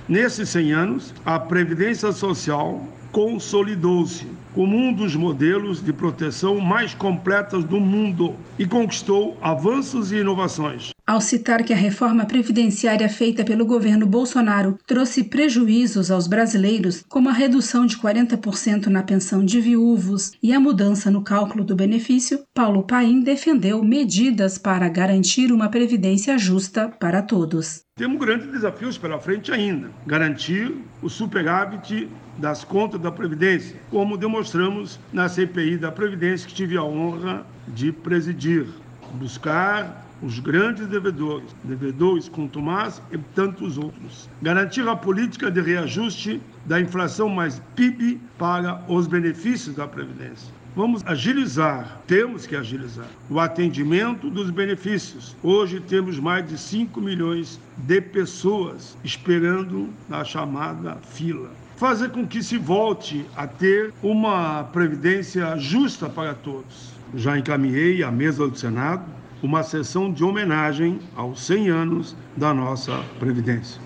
[0.08, 7.64] Nesses 100 anos, a Previdência Social consolidou-se como um dos modelos de proteção mais completos
[7.64, 10.93] do mundo e conquistou avanços e inovações.
[11.06, 17.28] Ao citar que a reforma previdenciária feita pelo governo Bolsonaro trouxe prejuízos aos brasileiros, como
[17.28, 22.44] a redução de 40% na pensão de viúvos e a mudança no cálculo do benefício,
[22.54, 27.82] Paulo Paim defendeu medidas para garantir uma previdência justa para todos.
[27.96, 29.90] Temos grandes desafios pela frente ainda.
[30.06, 36.78] Garantir o superávit das contas da Previdência, como demonstramos na CPI da Previdência que tive
[36.78, 38.66] a honra de presidir.
[39.12, 44.28] Buscar os grandes devedores, devedores Tomás e tantos outros.
[44.40, 50.52] Garantir a política de reajuste da inflação mais PIB para os benefícios da Previdência.
[50.74, 55.36] Vamos agilizar, temos que agilizar o atendimento dos benefícios.
[55.42, 61.50] Hoje temos mais de 5 milhões de pessoas esperando na chamada fila.
[61.76, 66.92] Fazer com que se volte a ter uma previdência justa para todos.
[67.14, 69.04] Já encaminhei à mesa do Senado
[69.44, 73.78] uma sessão de homenagem aos 100 anos da nossa Previdência.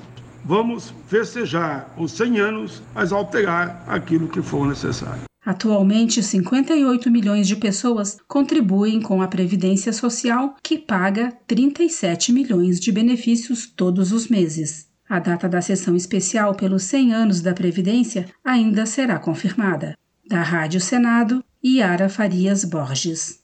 [0.45, 5.23] Vamos festejar os 100 anos, mas alterar aquilo que for necessário.
[5.45, 12.93] Atualmente, 58 milhões de pessoas contribuem com a Previdência Social, que paga 37 milhões de
[12.93, 14.87] benefícios todos os meses.
[15.09, 19.97] A data da sessão especial pelos 100 anos da Previdência ainda será confirmada.
[20.29, 23.41] Da Rádio Senado, Yara Farias Borges.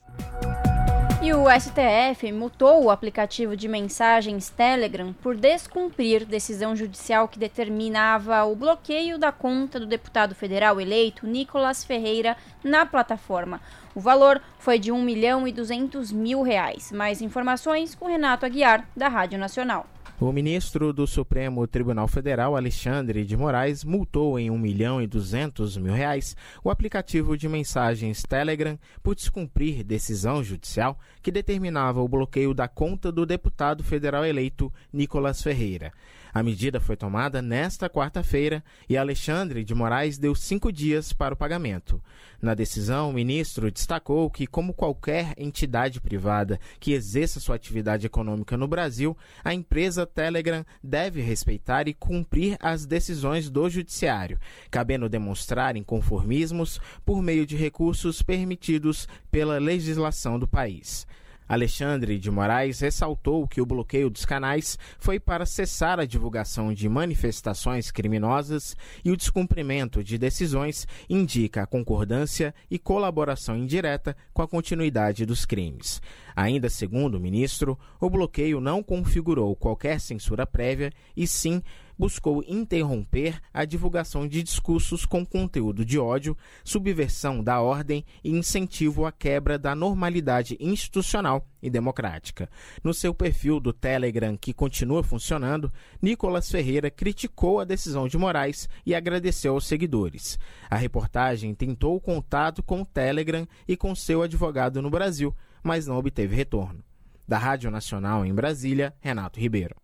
[1.25, 8.45] E o STF multou o aplicativo de mensagens Telegram por descumprir decisão judicial que determinava
[8.45, 13.59] o bloqueio da conta do deputado federal eleito Nicolas Ferreira na plataforma.
[13.95, 16.93] O valor foi de 1 milhão e 200 mil reais.
[16.93, 19.87] Mais informações com Renato Aguiar, da Rádio Nacional.
[20.21, 25.77] O ministro do Supremo Tribunal Federal, Alexandre de Moraes, multou em 1 milhão e 200
[25.77, 32.55] mil reais o aplicativo de mensagens Telegram por descumprir decisão judicial que determinava o bloqueio
[32.55, 35.93] da conta do deputado federal eleito Nicolas Ferreira.
[36.35, 41.37] A medida foi tomada nesta quarta-feira e Alexandre de Moraes deu cinco dias para o
[41.37, 42.03] pagamento.
[42.43, 48.57] Na decisão, o ministro destacou que, como qualquer entidade privada que exerça sua atividade econômica
[48.57, 54.37] no Brasil, a empresa Telegram deve respeitar e cumprir as decisões do Judiciário,
[54.73, 61.07] cabendo demonstrar inconformismos por meio de recursos permitidos pela legislação do país.
[61.49, 66.89] Alexandre de Moraes ressaltou que o bloqueio dos canais foi para cessar a divulgação de
[66.89, 74.49] manifestações criminosas e o descumprimento de decisões indica a concordância e colaboração indireta com a
[74.49, 76.01] continuidade dos crimes.
[76.35, 81.63] Ainda segundo o ministro, o bloqueio não configurou qualquer censura prévia e sim
[81.99, 89.07] buscou interromper a divulgação de discursos com conteúdo de ódio, subversão da ordem e incentivo
[89.07, 92.49] à quebra da normalidade institucional e democrática.
[92.83, 98.69] No seu perfil do Telegram, que continua funcionando, Nicolas Ferreira criticou a decisão de Moraes
[98.85, 100.39] e agradeceu aos seguidores.
[100.71, 105.97] A reportagem tentou contato com o Telegram e com seu advogado no Brasil, mas não
[105.97, 106.85] obteve retorno.
[107.27, 109.84] Da Rádio Nacional em Brasília, Renato Ribeiro.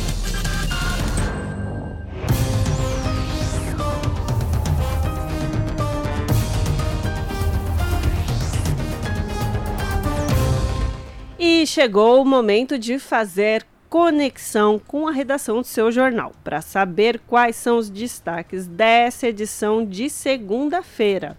[11.53, 17.19] E chegou o momento de fazer conexão com a redação do seu jornal, para saber
[17.27, 21.37] quais são os destaques dessa edição de segunda-feira.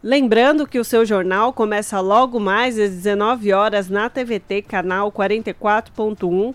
[0.00, 6.54] Lembrando que o seu jornal começa logo mais às 19 horas na TVT, canal 44.1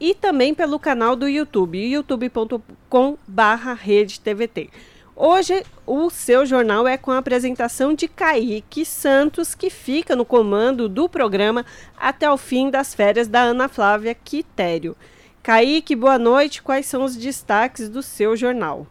[0.00, 4.70] e também pelo canal do YouTube, youtube.com/redetvt.
[5.18, 10.90] Hoje, o seu jornal é com a apresentação de Kaique Santos, que fica no comando
[10.90, 11.64] do programa
[11.96, 14.94] até o fim das férias da Ana Flávia Quitério.
[15.42, 16.62] Kaique, boa noite.
[16.62, 18.86] Quais são os destaques do seu jornal?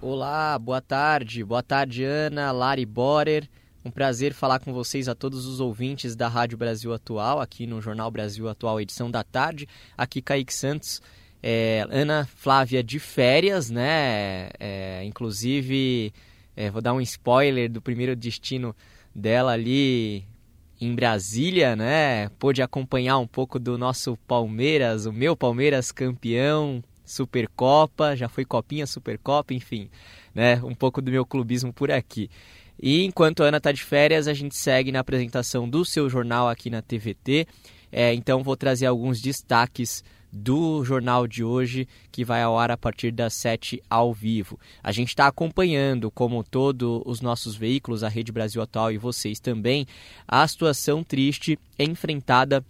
[0.00, 1.44] Olá, boa tarde.
[1.44, 3.46] Boa tarde, Ana, Lari Borer.
[3.84, 7.82] Um prazer falar com vocês a todos os ouvintes da Rádio Brasil Atual, aqui no
[7.82, 9.68] Jornal Brasil Atual, edição da tarde.
[9.94, 11.02] Aqui, Kaique Santos
[11.46, 14.48] é, Ana Flávia de férias, né?
[14.58, 16.10] É, inclusive,
[16.56, 18.74] é, vou dar um spoiler do primeiro destino
[19.14, 20.24] dela ali
[20.80, 22.30] em Brasília, né?
[22.38, 28.86] Pôde acompanhar um pouco do nosso Palmeiras, o meu Palmeiras campeão, Supercopa, já foi Copinha,
[28.86, 29.90] Supercopa, enfim,
[30.34, 30.62] né?
[30.64, 32.30] Um pouco do meu clubismo por aqui.
[32.80, 36.48] E enquanto a Ana está de férias, a gente segue na apresentação do seu jornal
[36.48, 37.46] aqui na TVT.
[37.92, 40.02] É, então vou trazer alguns destaques
[40.34, 44.58] do jornal de hoje, que vai ao ar a partir das 7 ao vivo.
[44.82, 49.38] A gente está acompanhando, como todos os nossos veículos, a Rede Brasil Atual e vocês
[49.38, 49.86] também,
[50.26, 52.64] a situação triste enfrentada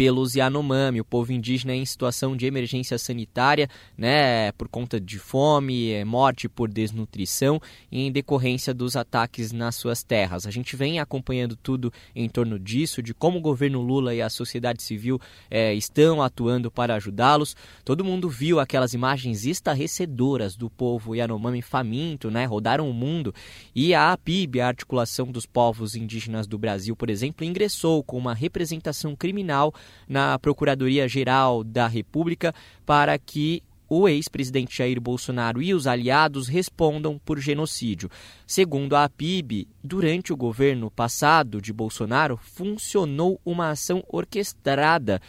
[0.00, 5.90] pelos Yanomami, o povo indígena em situação de emergência sanitária, né, por conta de fome,
[5.90, 7.60] é, morte por desnutrição
[7.92, 10.46] e em decorrência dos ataques nas suas terras.
[10.46, 14.30] A gente vem acompanhando tudo em torno disso, de como o governo Lula e a
[14.30, 15.20] sociedade civil
[15.50, 17.54] é, estão atuando para ajudá-los.
[17.84, 23.34] Todo mundo viu aquelas imagens estarrecedoras do povo Yanomami faminto, né, rodaram o mundo
[23.74, 28.32] e a APIB, a Articulação dos Povos Indígenas do Brasil, por exemplo, ingressou com uma
[28.32, 29.74] representação criminal
[30.08, 33.62] na Procuradoria-Geral da República para que
[33.92, 38.08] o ex-presidente Jair Bolsonaro e os aliados respondam por genocídio.
[38.46, 45.20] Segundo a APIB, durante o governo passado de Bolsonaro, funcionou uma ação orquestrada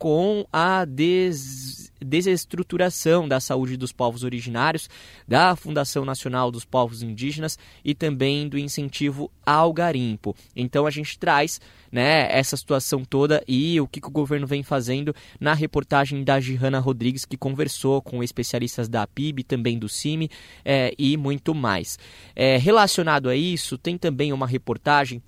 [0.00, 4.88] com a des desestruturação da saúde dos povos originários,
[5.28, 10.34] da Fundação Nacional dos Povos Indígenas e também do incentivo ao garimpo.
[10.56, 11.60] Então a gente traz
[11.92, 16.40] né, essa situação toda e o que, que o governo vem fazendo na reportagem da
[16.40, 20.30] Gihana Rodrigues, que conversou com especialistas da PIB, também do CIMI
[20.64, 21.98] é, e muito mais.
[22.34, 25.22] É, relacionado a isso, tem também uma reportagem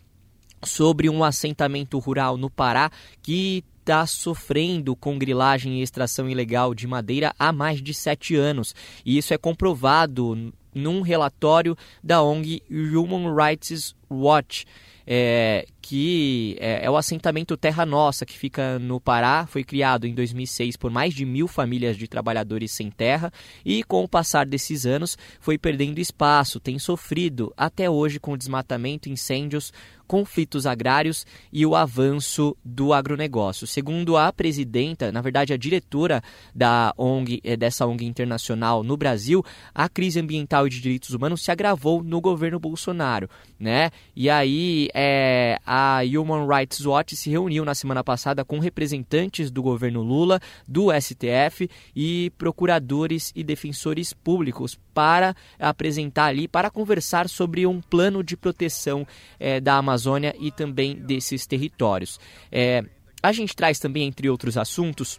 [0.65, 6.87] sobre um assentamento rural no Pará que está sofrendo com grilagem e extração ilegal de
[6.87, 8.75] madeira há mais de sete anos.
[9.05, 14.65] E isso é comprovado num relatório da ONG Human Rights Watch
[15.07, 20.15] é, que é, é, o assentamento Terra Nossa, que fica no Pará, foi criado em
[20.15, 23.33] 2006 por mais de mil famílias de trabalhadores sem terra
[23.65, 29.09] e, com o passar desses anos, foi perdendo espaço, tem sofrido até hoje com desmatamento,
[29.09, 29.73] incêndios,
[30.13, 33.67] conflitos agrários e o avanço do agronegócio.
[33.67, 36.23] Segundo a presidenta, na verdade a diretora
[36.55, 39.43] da ONG, eh, dessa ONG internacional no Brasil,
[39.75, 43.27] a crise ambiental e de direitos humanos se agravou no governo Bolsonaro,
[43.59, 43.91] né?
[44.15, 49.63] E aí é, a Human Rights Watch se reuniu na semana passada com representantes do
[49.63, 51.67] governo Lula, do STF
[51.97, 59.07] e procuradores e defensores públicos para apresentar ali, para conversar sobre um plano de proteção
[59.41, 62.21] é, da Amazônia e também desses territórios.
[62.51, 62.85] É,
[63.23, 65.19] a gente traz também, entre outros assuntos,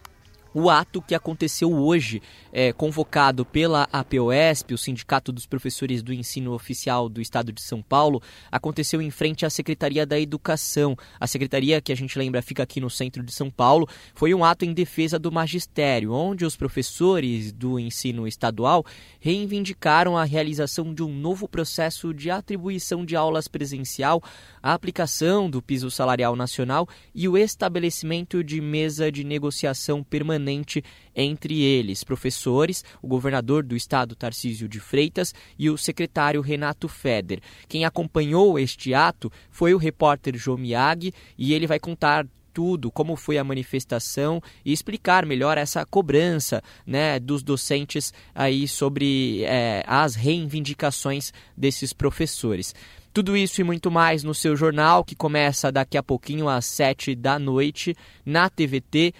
[0.53, 6.53] o ato que aconteceu hoje, é, convocado pela APOESP, o Sindicato dos Professores do Ensino
[6.53, 10.95] Oficial do Estado de São Paulo, aconteceu em frente à Secretaria da Educação.
[11.19, 14.45] A secretaria, que a gente lembra fica aqui no centro de São Paulo, foi um
[14.45, 18.85] ato em defesa do magistério, onde os professores do ensino estadual
[19.19, 24.21] reivindicaram a realização de um novo processo de atribuição de aulas presencial,
[24.61, 30.83] a aplicação do piso salarial nacional e o estabelecimento de mesa de negociação permanente permanente
[31.15, 37.39] entre eles, professores, o governador do estado Tarcísio de Freitas e o secretário Renato Feder.
[37.67, 43.15] Quem acompanhou este ato foi o repórter João Miyagi e ele vai contar tudo, como
[43.15, 50.13] foi a manifestação e explicar melhor essa cobrança né, dos docentes aí sobre é, as
[50.13, 52.75] reivindicações desses professores.
[53.11, 57.13] Tudo isso e muito mais no seu jornal, que começa daqui a pouquinho às sete
[57.13, 59.13] da noite na TVT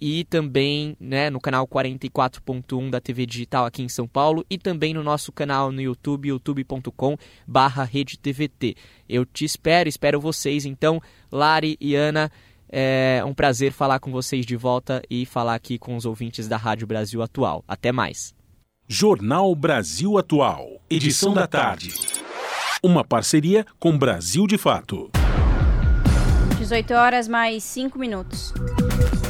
[0.00, 4.94] e também né, no canal 44.1 da TV Digital aqui em São Paulo e também
[4.94, 7.88] no nosso canal no YouTube, youtube.com barra
[9.08, 10.64] Eu te espero, espero vocês.
[10.64, 12.30] Então, Lari e Ana,
[12.68, 16.56] é um prazer falar com vocês de volta e falar aqui com os ouvintes da
[16.56, 17.64] Rádio Brasil Atual.
[17.66, 18.34] Até mais.
[18.86, 21.94] Jornal Brasil Atual, edição da tarde.
[22.82, 25.10] Uma parceria com Brasil de Fato.
[26.58, 28.52] 18 horas mais 5 minutos.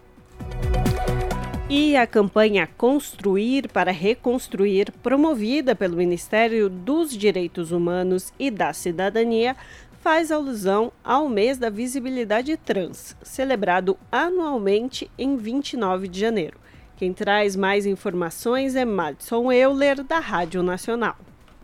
[1.75, 9.57] E a campanha Construir para Reconstruir, promovida pelo Ministério dos Direitos Humanos e da Cidadania,
[10.03, 16.59] faz alusão ao mês da visibilidade trans, celebrado anualmente em 29 de janeiro.
[16.97, 21.15] Quem traz mais informações é Madison Euler, da Rádio Nacional.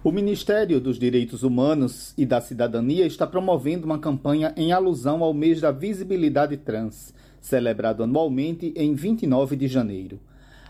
[0.04, 5.34] O Ministério dos Direitos Humanos e da Cidadania está promovendo uma campanha em alusão ao
[5.34, 10.20] mês da visibilidade trans, celebrado anualmente em 29 de janeiro.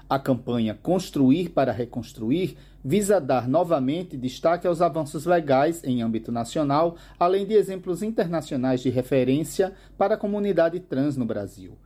[0.09, 6.97] A campanha Construir para Reconstruir visa dar novamente destaque aos avanços legais em âmbito nacional,
[7.21, 11.77] além de exemplos internacionais de referência para a comunidade trans no Brasil.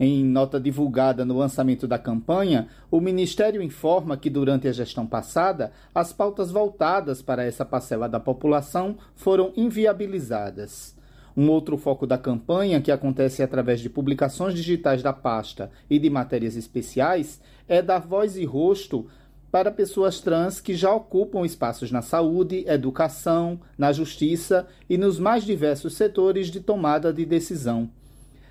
[0.00, 5.70] Em nota divulgada no lançamento da campanha, o Ministério informa que durante a gestão passada,
[5.94, 10.98] as pautas voltadas para essa parcela da população foram inviabilizadas.
[11.36, 16.10] Um outro foco da campanha, que acontece através de publicações digitais da pasta e de
[16.10, 17.40] matérias especiais,
[17.70, 19.06] é dar voz e rosto
[19.50, 25.44] para pessoas trans que já ocupam espaços na saúde, educação, na justiça e nos mais
[25.44, 27.88] diversos setores de tomada de decisão.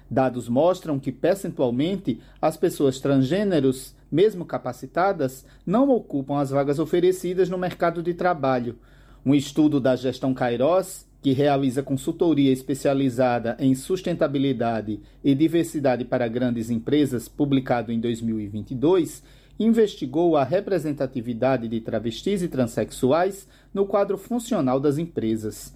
[0.09, 7.57] Dados mostram que, percentualmente, as pessoas transgêneros, mesmo capacitadas, não ocupam as vagas oferecidas no
[7.57, 8.77] mercado de trabalho.
[9.25, 16.69] Um estudo da gestão Kairos que realiza consultoria especializada em sustentabilidade e diversidade para grandes
[16.69, 19.21] empresas, publicado em 2022,
[19.59, 25.75] investigou a representatividade de travestis e transexuais no quadro funcional das empresas.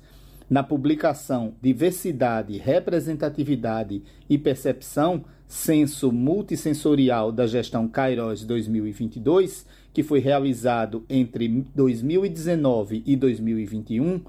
[0.49, 11.05] Na publicação Diversidade, Representatividade e Percepção, Censo Multissensorial da Gestão Kairos 2022, que foi realizado
[11.09, 14.21] entre 2019 e 2021,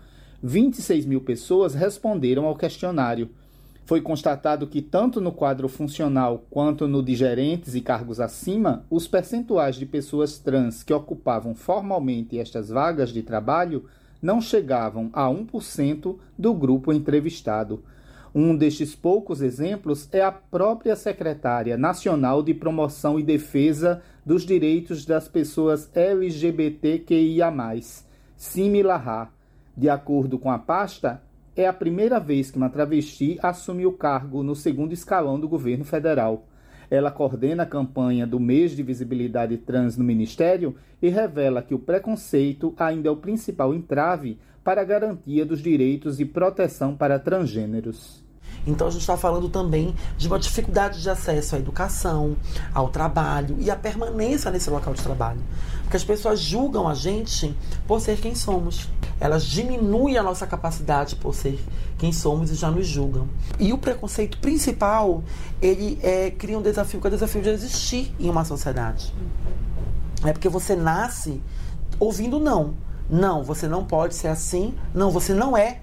[0.46, 3.30] 26 mil pessoas responderam ao questionário.
[3.86, 9.08] Foi constatado que, tanto no quadro funcional quanto no de gerentes e cargos acima, os
[9.08, 13.86] percentuais de pessoas trans que ocupavam formalmente estas vagas de trabalho
[14.20, 17.82] não chegavam a 1% do grupo entrevistado.
[18.34, 25.06] Um destes poucos exemplos é a própria secretária nacional de Promoção e Defesa dos Direitos
[25.06, 27.50] das Pessoas LGBTQIA,
[28.36, 29.32] Simi Lahar
[29.76, 31.22] de acordo com a pasta,
[31.56, 35.84] é a primeira vez que uma travesti assume o cargo no segundo escalão do governo
[35.84, 36.46] federal.
[36.90, 41.78] Ela coordena a campanha do mês de visibilidade trans no Ministério e revela que o
[41.78, 48.24] preconceito ainda é o principal entrave para a garantia dos direitos e proteção para transgêneros.
[48.66, 52.36] Então a gente está falando também de uma dificuldade de acesso à educação,
[52.72, 55.40] ao trabalho e à permanência nesse local de trabalho.
[55.82, 57.54] Porque as pessoas julgam a gente
[57.86, 58.88] por ser quem somos.
[59.20, 61.62] Elas diminuem a nossa capacidade por ser
[61.98, 63.28] quem somos e já nos julgam.
[63.58, 65.22] E o preconceito principal,
[65.62, 69.14] ele é, cria um desafio, que é o desafio de existir em uma sociedade.
[70.24, 71.40] É porque você nasce
[71.98, 72.74] ouvindo não.
[73.08, 74.74] Não, você não pode ser assim.
[74.94, 75.80] Não, você não é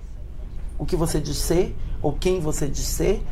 [0.78, 3.24] o que você diz ser ou quem você diz ser,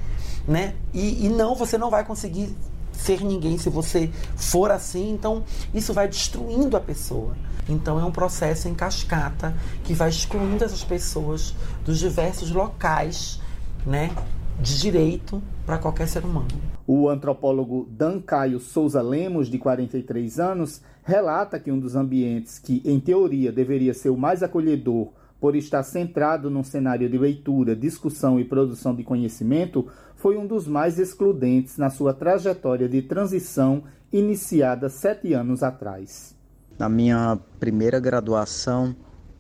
[0.48, 0.76] né?
[0.94, 2.56] E, e não, você não vai conseguir
[3.00, 5.12] ser ninguém se você for assim.
[5.12, 5.44] Então,
[5.74, 7.36] isso vai destruindo a pessoa.
[7.68, 11.56] Então, é um processo em cascata que vai excluindo essas pessoas
[11.86, 13.40] dos diversos locais,
[13.86, 14.12] né?
[14.60, 16.48] De direito para qualquer ser humano.
[16.86, 22.82] O antropólogo Dan Caio Souza Lemos, de 43 anos, relata que um dos ambientes que,
[22.84, 25.10] em teoria, deveria ser o mais acolhedor
[25.40, 29.88] por estar centrado num cenário de leitura, discussão e produção de conhecimento,
[30.20, 36.36] foi um dos mais excludentes na sua trajetória de transição iniciada sete anos atrás.
[36.78, 38.94] Na minha primeira graduação,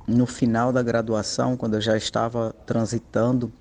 [0.07, 3.51] no final da graduação, quando eu já estava transitando,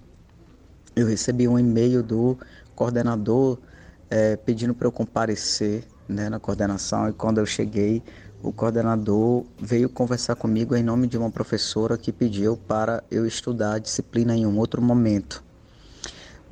[0.95, 2.39] eu recebi um e-mail do
[2.77, 3.59] coordenador
[4.09, 7.09] é, pedindo para eu comparecer né, na coordenação.
[7.09, 8.01] E quando eu cheguei,
[8.40, 13.74] o coordenador veio conversar comigo em nome de uma professora que pediu para eu estudar
[13.74, 15.48] a disciplina em um outro momento.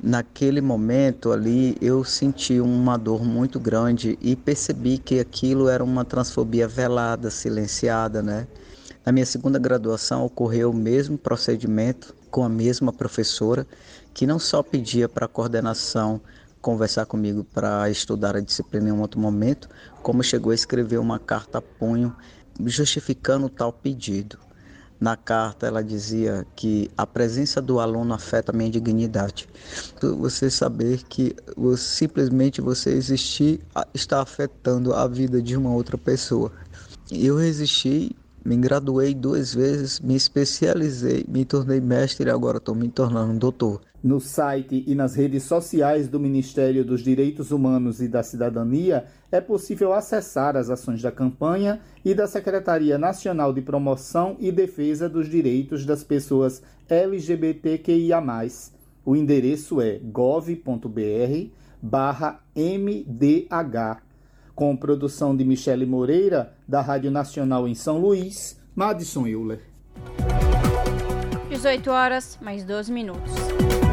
[0.01, 6.05] Naquele momento ali eu senti uma dor muito grande e percebi que aquilo era uma
[6.05, 8.47] transfobia velada, silenciada, né?
[9.03, 13.65] Na minha segunda graduação ocorreu o mesmo procedimento com a mesma professora
[14.13, 16.21] que não só pedia para a coordenação
[16.61, 19.67] conversar comigo para estudar a disciplina em um outro momento,
[20.03, 22.15] como chegou a escrever uma carta a punho
[22.65, 24.37] justificando tal pedido.
[24.99, 29.47] Na carta ela dizia que a presença do aluno afeta a minha dignidade.
[30.01, 31.35] Você saber que
[31.77, 33.61] simplesmente você existir
[33.93, 36.51] está afetando a vida de uma outra pessoa.
[37.11, 38.15] Eu resisti
[38.47, 43.81] Me graduei duas vezes, me especializei, me tornei mestre e agora estou me tornando doutor.
[44.03, 49.41] No site e nas redes sociais do Ministério dos Direitos Humanos e da Cidadania é
[49.41, 55.27] possível acessar as ações da campanha e da Secretaria Nacional de Promoção e Defesa dos
[55.27, 58.23] Direitos das Pessoas LGBTQIA.
[59.03, 61.49] O endereço é gov.br
[61.81, 64.01] barra MDH.
[64.53, 69.61] Com produção de Michele Moreira, da Rádio Nacional em São Luís, Madison Euler.
[71.49, 73.33] 18 horas, mais 12 minutos.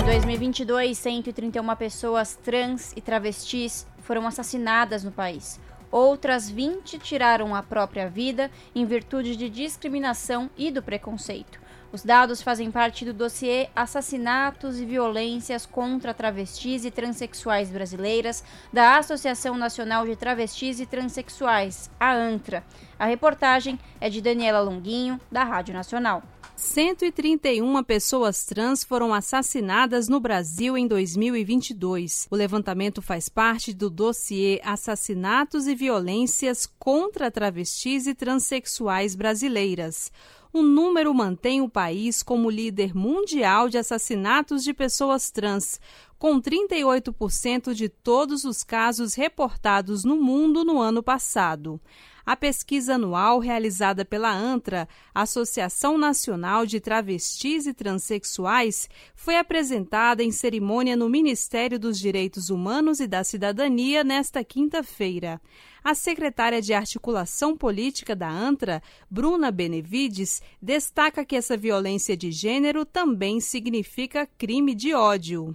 [0.05, 5.59] Em 2022, 131 pessoas trans e travestis foram assassinadas no país.
[5.91, 11.59] Outras 20 tiraram a própria vida em virtude de discriminação e do preconceito.
[11.91, 18.99] Os dados fazem parte do dossiê Assassinatos e Violências contra Travestis e Transsexuais Brasileiras da
[18.99, 22.63] Associação Nacional de Travestis e Transsexuais, a ANTRA.
[22.99, 26.23] A reportagem é de Daniela Longuinho, da Rádio Nacional.
[26.57, 32.29] 131 pessoas trans foram assassinadas no Brasil em 2022.
[32.31, 40.13] O levantamento faz parte do dossiê Assassinatos e Violências contra Travestis e Transsexuais Brasileiras.
[40.53, 45.81] O número mantém o país como líder mundial de assassinatos de pessoas trans,
[46.17, 51.81] com 38% de todos os casos reportados no mundo no ano passado.
[52.27, 60.33] A pesquisa anual realizada pela ANTRA, Associação Nacional de Travestis e Transsexuais, foi apresentada em
[60.33, 65.39] cerimônia no Ministério dos Direitos Humanos e da Cidadania nesta quinta-feira.
[65.83, 72.87] A secretária de Articulação Política da ANTRA, Bruna Benevides, destaca que essa violência de gênero
[72.87, 75.55] também significa crime de ódio.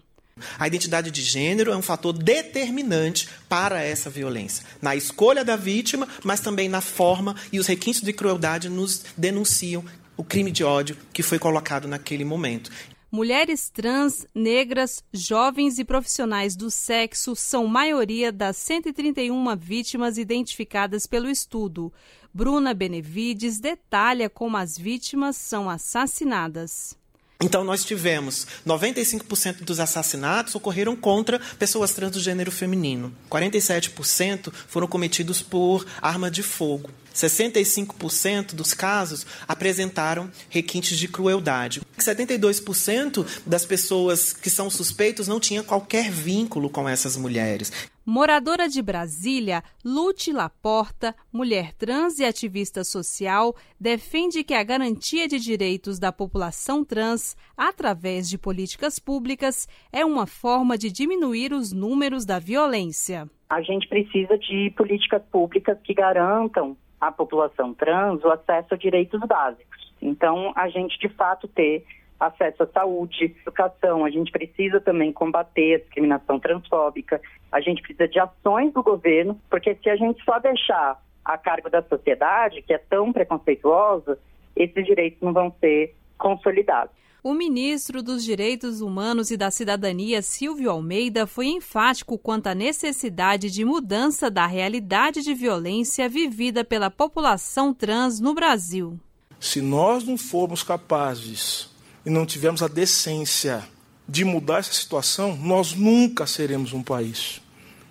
[0.57, 6.07] A identidade de gênero é um fator determinante para essa violência, na escolha da vítima,
[6.24, 9.84] mas também na forma e os requintes de crueldade nos denunciam
[10.16, 12.70] o crime de ódio que foi colocado naquele momento.
[13.11, 21.28] Mulheres trans, negras, jovens e profissionais do sexo são maioria das 131 vítimas identificadas pelo
[21.28, 21.91] estudo.
[22.32, 26.99] Bruna Benevides detalha como as vítimas são assassinadas.
[27.41, 33.16] Então, nós tivemos 95% dos assassinatos ocorreram contra pessoas trans do gênero feminino.
[33.32, 36.90] 47% foram cometidos por arma de fogo.
[37.20, 41.82] 65% dos casos apresentaram requintes de crueldade.
[41.98, 47.72] 72% das pessoas que são suspeitos não tinham qualquer vínculo com essas mulheres.
[48.06, 55.38] Moradora de Brasília, Lute Laporta, mulher trans e ativista social, defende que a garantia de
[55.38, 62.26] direitos da população trans, através de políticas públicas, é uma forma de diminuir os números
[62.26, 63.30] da violência.
[63.48, 69.20] A gente precisa de políticas públicas que garantam à população trans o acesso a direitos
[69.22, 69.94] básicos.
[70.02, 71.86] Então, a gente de fato ter
[72.20, 77.22] acesso à saúde, educação, a gente precisa também combater a discriminação transfóbica,
[77.52, 81.70] a gente precisa de ações do governo, porque se a gente só deixar a cargo
[81.70, 84.20] da sociedade, que é tão preconceituosa,
[84.56, 86.94] esses direitos não vão ser consolidados.
[87.22, 93.52] O ministro dos Direitos Humanos e da Cidadania, Silvio Almeida, foi enfático quanto à necessidade
[93.52, 98.98] de mudança da realidade de violência vivida pela população trans no Brasil.
[99.38, 101.68] Se nós não formos capazes
[102.06, 103.68] e não tivermos a decência
[104.08, 107.41] de mudar essa situação, nós nunca seremos um país.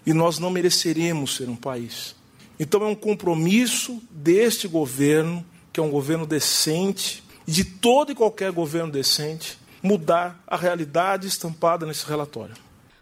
[0.07, 2.17] E nós não mereceremos ser um país.
[2.59, 8.53] Então é um compromisso deste governo, que é um governo decente, de todo e qualquer
[8.53, 12.55] governo decente mudar a realidade estampada nesse relatório.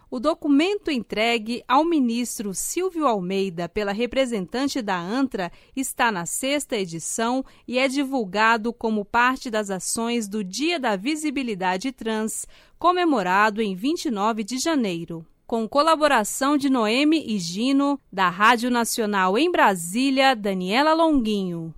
[0.08, 7.44] O documento entregue ao ministro Silvio Almeida pela representante da ANTRA está na sexta edição
[7.66, 12.46] e é divulgado como parte das ações do Dia da Visibilidade Trans,
[12.78, 15.26] comemorado em 29 de janeiro.
[15.44, 21.74] Com colaboração de Noemi e Gino, da Rádio Nacional em Brasília, Daniela Longuinho.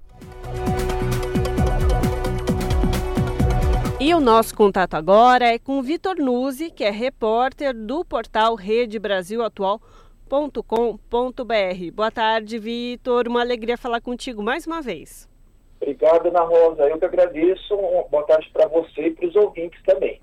[4.00, 8.54] E o nosso contato agora é com o Vitor Nuzzi, que é repórter do portal
[8.54, 9.40] Rede Brasil.
[11.92, 13.26] Boa tarde, Vitor.
[13.26, 15.28] Uma alegria falar contigo mais uma vez.
[15.80, 16.82] Obrigado, Ana Rosa.
[16.84, 17.76] Eu que agradeço.
[18.08, 20.20] Boa tarde para você e para os ouvintes também.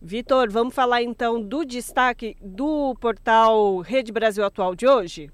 [0.00, 5.30] Vitor, vamos falar então do destaque do portal Rede Brasil Atual de hoje?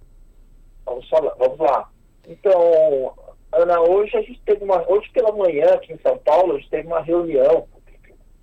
[0.87, 1.91] Vamos falar, vamos lá.
[2.27, 3.13] Então,
[3.57, 4.87] Ana, hoje a gente teve uma.
[4.91, 7.67] Hoje pela manhã, aqui em São Paulo, a gente teve uma reunião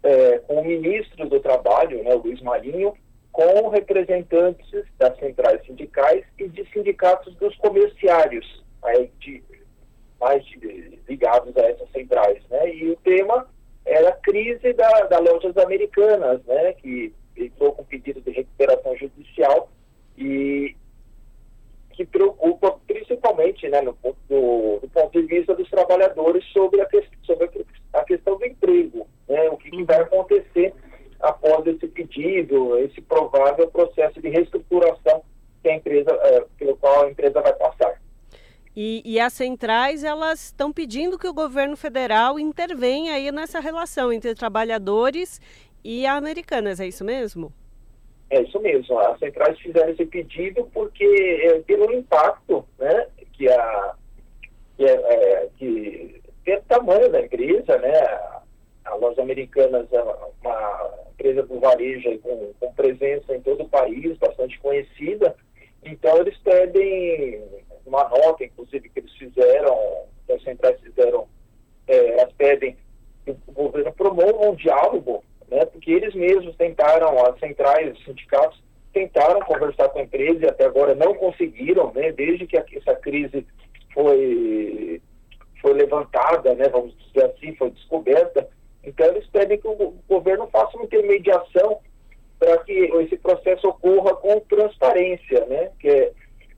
[0.02, 2.94] é, com o ministro do Trabalho, né, Luiz Marinho,
[3.32, 9.44] com representantes das centrais sindicais e de sindicatos dos comerciários, aí de
[10.20, 10.44] mais
[11.08, 12.74] ligados a essas centrais, né?
[12.74, 13.48] E o tema
[13.86, 16.74] era a crise da, da lojas americanas, né?
[16.74, 19.70] Que entrou com pedido de recuperação judicial
[20.18, 20.76] e
[21.94, 23.94] que preocupa principalmente, né, no
[24.28, 27.50] do, do ponto de vista dos trabalhadores sobre a, que, sobre
[27.94, 29.50] a questão do emprego, né?
[29.50, 30.74] O que, que vai acontecer
[31.20, 35.24] após esse pedido, esse provável processo de reestruturação
[35.62, 38.02] que a empresa, é, pelo qual a empresa vai passar.
[38.76, 44.12] E, e, as centrais elas estão pedindo que o governo federal intervenha aí nessa relação
[44.12, 45.40] entre trabalhadores
[45.84, 47.54] e americanas, é isso mesmo?
[48.30, 48.98] É isso mesmo.
[49.00, 51.06] As centrais fizeram esse pedido porque
[51.44, 53.96] é, pelo impacto, né, que a
[54.76, 57.94] que, é, é, que pelo tamanho da empresa, né,
[58.86, 64.18] a Lojas Americanas é uma empresa do varejo com, com presença em todo o país,
[64.18, 65.36] bastante conhecida.
[65.84, 67.44] Então eles pedem
[67.86, 71.28] uma nota, inclusive, que eles fizeram, que as centrais fizeram,
[71.88, 72.76] é, elas pedem
[73.26, 78.62] que o governo promova um diálogo, né, porque eles mesmos tentaram, as centrais, os sindicatos,
[78.94, 83.46] tentaram conversar com a empresa e até agora não conseguiram, né, desde que essa crise
[83.94, 85.02] foi,
[85.62, 88.48] foi levantada, né, vamos dizer assim, foi descoberta,
[88.84, 91.80] então, eles pedem que o governo faça uma intermediação
[92.38, 95.72] para que esse processo ocorra com transparência, né?
[95.80, 96.12] Que é,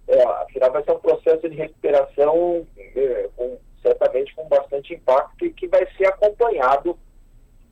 [0.08, 5.54] é, afinal vai ser um processo de recuperação é, com, certamente com bastante impacto e
[5.54, 6.98] que vai ser acompanhado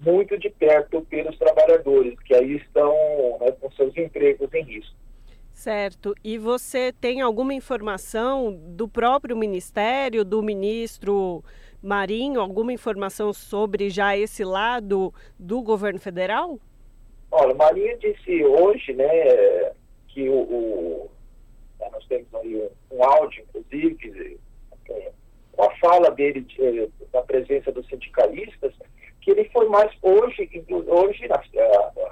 [0.03, 2.93] muito de perto pelos trabalhadores que aí estão
[3.39, 4.95] né, com seus empregos em risco.
[5.53, 6.15] Certo.
[6.23, 11.43] E você tem alguma informação do próprio ministério, do ministro
[11.81, 16.59] Marinho, alguma informação sobre já esse lado do governo federal?
[17.31, 19.73] Olha, Marinho disse hoje, né,
[20.07, 21.11] que o, o
[21.91, 24.39] nós temos aí um, áudio, inclusive,
[25.51, 28.73] com a fala dele de, da presença dos sindicalistas,
[29.23, 30.49] que ele foi mais hoje,
[30.87, 31.41] hoje na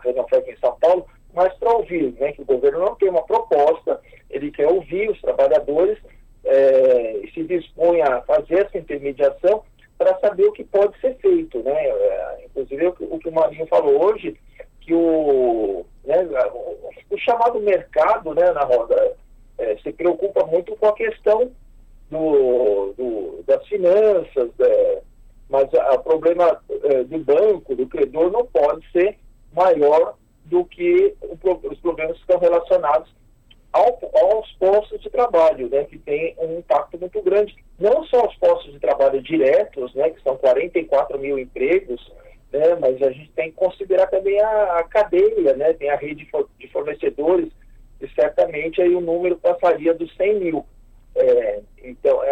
[0.03, 3.09] reunião foi aqui em São Paulo, mais para ouvir, né, que o governo não tem
[3.09, 5.97] uma proposta, ele quer ouvir os trabalhadores
[6.43, 9.63] é, se dispõe a fazer essa intermediação
[9.97, 11.59] para saber o que pode ser feito.
[11.59, 11.73] Né?
[11.73, 14.35] É, inclusive, o, o que o Marinho falou hoje,
[14.81, 19.15] que o, né, o, o, chamado mercado né, na roda
[19.59, 21.51] é, se preocupa muito com a questão
[22.09, 25.01] do, do das finanças, é,
[25.51, 29.17] mas o problema é, do banco, do credor, não pode ser
[29.53, 30.15] maior
[30.45, 31.37] do que o,
[31.67, 33.13] os problemas que estão relacionados
[33.73, 37.55] ao, aos postos de trabalho, né, que tem um impacto muito grande.
[37.77, 42.11] Não só os postos de trabalho diretos, né, que são 44 mil empregos,
[42.51, 46.29] né, mas a gente tem que considerar também a, a cadeia, né, tem a rede
[46.57, 47.51] de fornecedores,
[47.99, 50.65] e certamente aí o número passaria dos 100 mil.
[51.15, 52.31] É, então, é,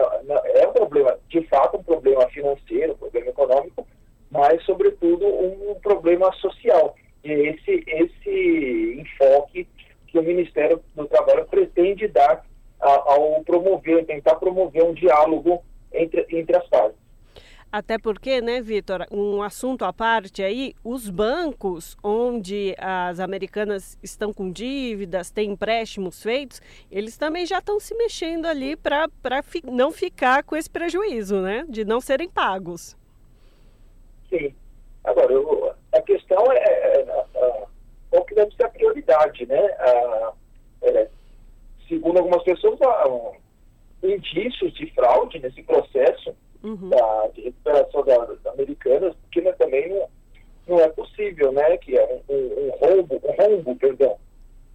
[0.61, 3.87] é um problema, de fato, um problema financeiro, um problema econômico,
[4.31, 6.95] mas, sobretudo, um problema social.
[7.23, 9.67] E esse, esse enfoque
[10.07, 12.45] que o Ministério do Trabalho pretende dar
[12.79, 15.61] ao promover, tentar promover um diálogo
[15.91, 16.97] entre, entre as partes.
[17.71, 24.33] Até porque, né, Vitor, um assunto à parte aí, os bancos onde as americanas estão
[24.33, 26.59] com dívidas, têm empréstimos feitos,
[26.91, 31.63] eles também já estão se mexendo ali para fi, não ficar com esse prejuízo, né,
[31.69, 32.97] de não serem pagos.
[34.29, 34.53] Sim.
[35.03, 37.01] Agora, eu, a questão é, é,
[37.35, 37.65] é
[38.09, 39.61] qual que deve ser a prioridade, né?
[39.79, 40.33] Ah,
[40.81, 41.07] é,
[41.87, 43.33] segundo algumas pessoas, há um,
[44.03, 46.89] indícios de fraude nesse processo uhum.
[46.89, 50.07] da, de recuperação das da americanas, porque né, também não,
[50.67, 51.77] não, é possível, né?
[51.77, 54.17] Que um, um, um rombo, um rombo, perdão,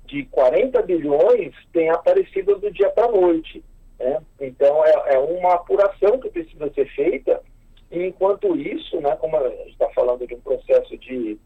[0.06, 3.64] de 40 bilhões tem aparecido do dia para a noite.
[3.98, 4.20] Né?
[4.40, 7.40] Então, é, é, uma apuração que precisa ser feita,
[7.90, 11.38] e enquanto isso, né, como a gente está falando de um processo de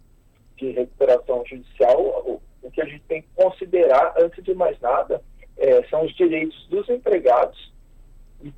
[0.58, 5.22] de recuperação judicial, o, o, que a gente tem que considerar, antes de mais nada,
[5.56, 7.72] é, são os direitos dos empregados,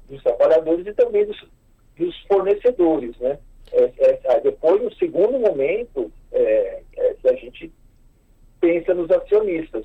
[0.09, 1.47] dos trabalhadores e também dos,
[2.01, 3.17] dos fornecedores.
[3.19, 3.39] Né?
[3.73, 7.71] É, é, depois, no segundo momento, é, é, a gente
[8.61, 9.85] pensa nos acionistas.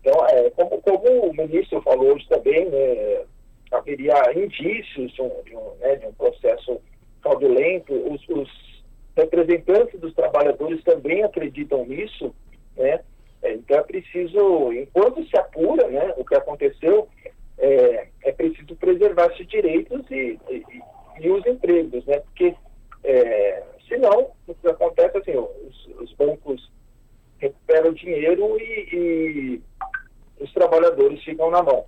[0.00, 3.24] Então, é, como, como, o ministro falou hoje também, né,
[3.72, 6.80] haveria indícios de um, de um, né, de um processo
[7.20, 8.48] fraudulento, os, os
[9.16, 12.32] representantes dos trabalhadores também acreditam nisso,
[12.76, 13.00] né?
[13.42, 17.08] É, então é preciso, enquanto se apura né, o que aconteceu,
[17.56, 20.64] é, é preciso preservar esses direitos e, e,
[21.20, 22.20] e os empregos, né?
[22.20, 22.54] Porque
[23.04, 26.70] é, senão o que acontece assim, os, os bancos
[27.38, 29.62] recuperam o dinheiro e, e,
[30.40, 31.84] os trabalhadores ficam na mão.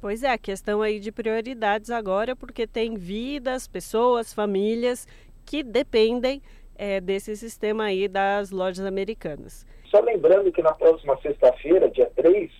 [0.00, 5.06] Pois é, a questão aí de prioridades agora, porque tem vidas, pessoas, famílias
[5.44, 6.40] que dependem
[6.76, 9.66] é, desse sistema aí das lojas americanas.
[9.86, 12.50] Só lembrando que na próxima sexta-feira, dia 3,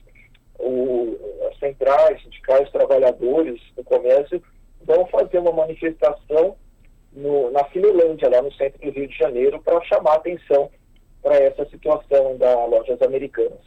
[0.59, 1.17] o,
[1.49, 4.43] as centrais, sindicais, trabalhadores do comércio
[4.89, 6.57] vão fazer uma manifestação
[7.13, 10.71] no, na Finilândia, lá no centro do Rio de Janeiro, para chamar atenção
[11.23, 13.61] para essa situação das lojas americanas.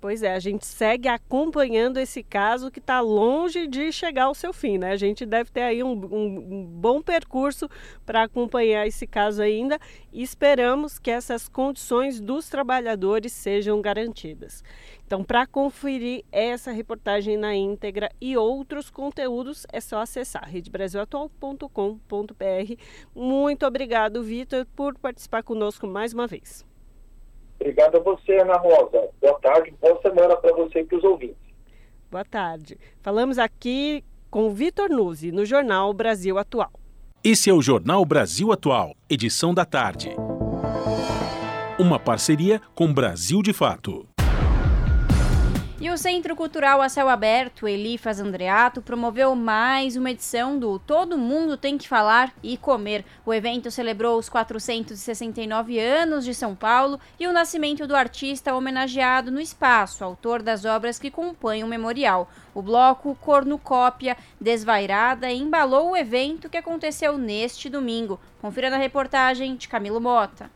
[0.00, 4.50] Pois é, a gente segue acompanhando esse caso que está longe de chegar ao seu
[4.50, 4.92] fim, né?
[4.92, 7.68] A gente deve ter aí um, um, bom percurso
[8.06, 9.78] para acompanhar esse caso ainda
[10.10, 14.64] e esperamos que essas condições dos trabalhadores sejam garantidas.
[15.04, 22.74] Então, para conferir essa reportagem na íntegra e outros conteúdos, é só acessar redebrasilatual.com.br.
[23.14, 26.69] Muito obrigado, Vitor, por participar conosco mais uma vez.
[27.60, 29.08] Obrigado a você, Ana Rosa.
[29.20, 31.36] Boa tarde, boa semana para você e para os ouvintes.
[32.10, 32.78] Boa tarde.
[33.02, 36.72] Falamos aqui com Vitor Nuzzi, no Jornal Brasil Atual.
[37.22, 40.16] Esse é o Jornal Brasil Atual, edição da tarde.
[41.78, 44.06] Uma parceria com Brasil de Fato.
[45.80, 51.16] E o Centro Cultural a Céu Aberto, Elifas Andreato, promoveu mais uma edição do Todo
[51.16, 53.02] Mundo Tem Que Falar e Comer.
[53.24, 59.30] O evento celebrou os 469 anos de São Paulo e o nascimento do artista homenageado
[59.30, 62.30] no espaço, autor das obras que compõem o memorial.
[62.54, 68.20] O bloco Cornucópia Desvairada embalou o evento que aconteceu neste domingo.
[68.42, 70.50] Confira na reportagem de Camilo Mota.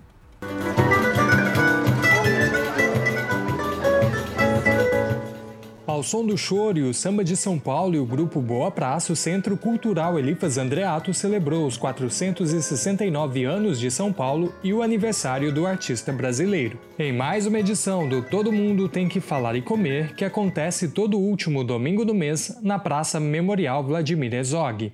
[5.87, 9.13] Ao som do choro e o samba de São Paulo e o grupo Boa Praça,
[9.13, 15.53] o Centro Cultural Elifas Andreato celebrou os 469 anos de São Paulo e o aniversário
[15.53, 16.81] do artista brasileiro.
[16.99, 21.19] Em mais uma edição do Todo Mundo Tem Que Falar e Comer, que acontece todo
[21.19, 24.91] último domingo do mês na Praça Memorial Vladimir Herzog.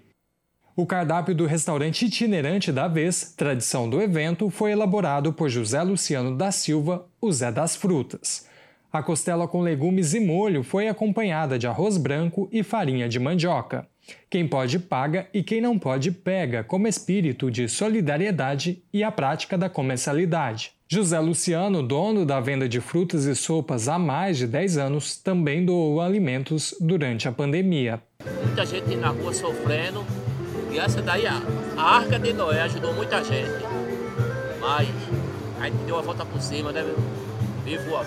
[0.75, 6.37] O cardápio do restaurante itinerante da vez, tradição do evento, foi elaborado por José Luciano
[6.37, 8.51] da Silva, o Zé das Frutas.
[8.93, 13.87] A costela com legumes e molho foi acompanhada de arroz branco e farinha de mandioca.
[14.29, 19.57] Quem pode paga e quem não pode pega, como espírito de solidariedade e a prática
[19.57, 20.73] da comensalidade.
[20.89, 25.65] José Luciano, dono da venda de frutas e sopas há mais de 10 anos, também
[25.65, 28.03] doou alimentos durante a pandemia.
[28.45, 30.05] Muita gente na rua sofrendo
[30.73, 31.41] e essa daí, a,
[31.77, 33.65] a Arca de Noé ajudou muita gente.
[34.61, 34.89] Mas
[35.61, 36.85] a gente deu a volta por cima, né?
[37.65, 38.05] Vivo a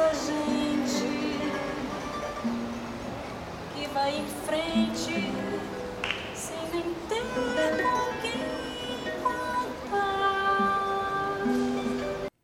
[0.00, 1.38] essa gente
[3.74, 5.30] que vai em frente
[6.34, 7.20] sem nem ter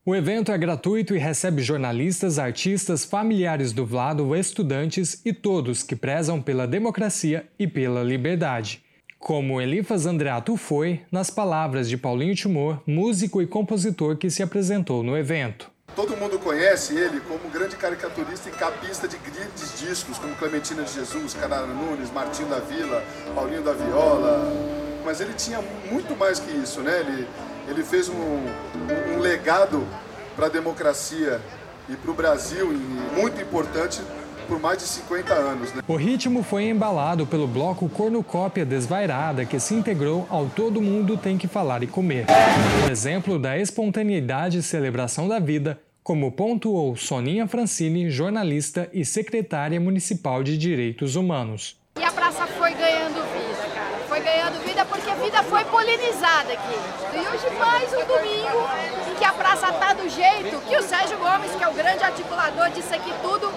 [0.04, 5.96] O evento é gratuito e recebe jornalistas, artistas, familiares do Vlado, estudantes e todos que
[5.96, 8.84] prezam pela democracia e pela liberdade.
[9.18, 15.02] Como Elifas Andreato foi, nas palavras de Paulinho Timor, músico e compositor que se apresentou
[15.02, 15.75] no evento.
[15.94, 20.92] Todo mundo conhece ele como grande caricaturista e capista de grandes discos, como Clementina de
[20.92, 23.02] Jesus, Canara Nunes, Martinho da Vila,
[23.34, 24.52] Paulinho da Viola.
[25.04, 27.00] Mas ele tinha muito mais que isso, né?
[27.00, 27.28] Ele,
[27.68, 28.46] ele fez um,
[29.14, 29.86] um legado
[30.34, 31.40] para a democracia
[31.88, 32.68] e para o Brasil
[33.16, 34.02] muito importante
[34.46, 35.72] por mais de 50 anos.
[35.72, 35.82] Né?
[35.86, 41.36] O ritmo foi embalado pelo bloco Cornucópia Desvairada, que se integrou ao Todo Mundo Tem
[41.36, 42.26] Que Falar e Comer.
[42.86, 49.80] Um exemplo da espontaneidade e celebração da vida como pontuou Soninha Francini, jornalista e secretária
[49.80, 51.76] municipal de Direitos Humanos.
[52.00, 53.96] E a praça foi ganhando vida, cara.
[54.06, 56.78] Foi ganhando vida porque a vida foi polinizada aqui.
[57.12, 58.68] E hoje mais um domingo
[59.10, 59.24] em que
[59.56, 62.94] a praça tá do jeito que o Sérgio Gomes, que é o grande articulador disso
[62.94, 63.52] aqui tudo,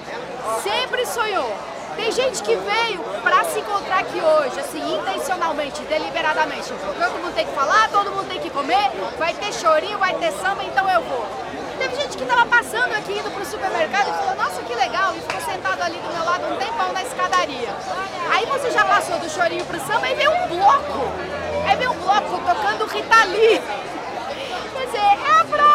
[0.63, 1.51] sempre sonhou.
[1.95, 6.69] Tem gente que veio para se encontrar aqui hoje, assim, intencionalmente, deliberadamente.
[6.69, 10.31] Todo mundo tem que falar, todo mundo tem que comer, vai ter chorinho, vai ter
[10.31, 11.25] samba, então eu vou.
[11.77, 15.13] Teve gente que estava passando aqui, indo para o supermercado e falou, nossa, que legal,
[15.15, 17.69] e ficou sentado ali do meu lado um tempão na escadaria.
[18.31, 21.11] Aí você já passou do chorinho para o samba e veio um bloco.
[21.67, 23.61] Aí veio um bloco tocando Rita Lee.
[24.73, 25.68] Quer dizer, é a praça,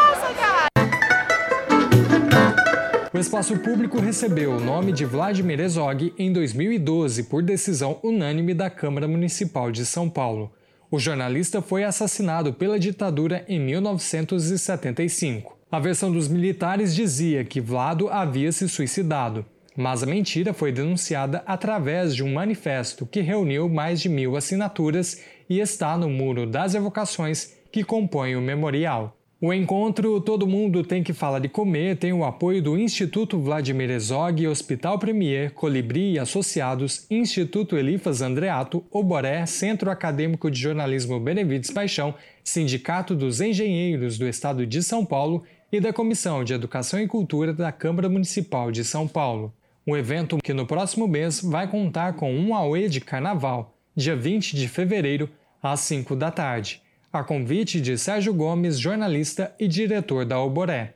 [3.14, 8.68] O espaço público recebeu o nome de Vladimir Herzog em 2012 por decisão unânime da
[8.68, 10.52] Câmara Municipal de São Paulo.
[10.90, 15.56] O jornalista foi assassinado pela ditadura em 1975.
[15.70, 19.46] A versão dos militares dizia que Vlado havia se suicidado,
[19.76, 25.22] mas a mentira foi denunciada através de um manifesto que reuniu mais de mil assinaturas
[25.48, 29.16] e está no Muro das Evocações que compõe o memorial.
[29.46, 33.90] O encontro Todo Mundo Tem que Falar de Comer tem o apoio do Instituto Vladimir
[33.90, 41.70] Herzog, Hospital Premier, Colibri e Associados, Instituto Elifas Andreato, Oboré, Centro Acadêmico de Jornalismo Benevides
[41.70, 47.06] Paixão, Sindicato dos Engenheiros do Estado de São Paulo e da Comissão de Educação e
[47.06, 49.52] Cultura da Câmara Municipal de São Paulo.
[49.86, 54.56] Um evento que no próximo mês vai contar com um Aue de Carnaval, dia 20
[54.56, 55.28] de fevereiro,
[55.62, 56.82] às 5 da tarde
[57.20, 60.94] a convite de Sérgio Gomes, jornalista e diretor da Alboré.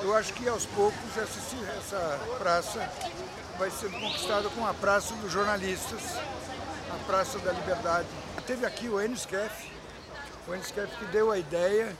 [0.00, 2.90] Eu acho que aos poucos essa, praça
[3.58, 6.16] vai ser conquistada como a Praça dos Jornalistas,
[6.90, 8.06] a Praça da Liberdade.
[8.46, 9.70] Teve aqui o Enisquef,
[10.48, 11.94] o Enisquef que deu a ideia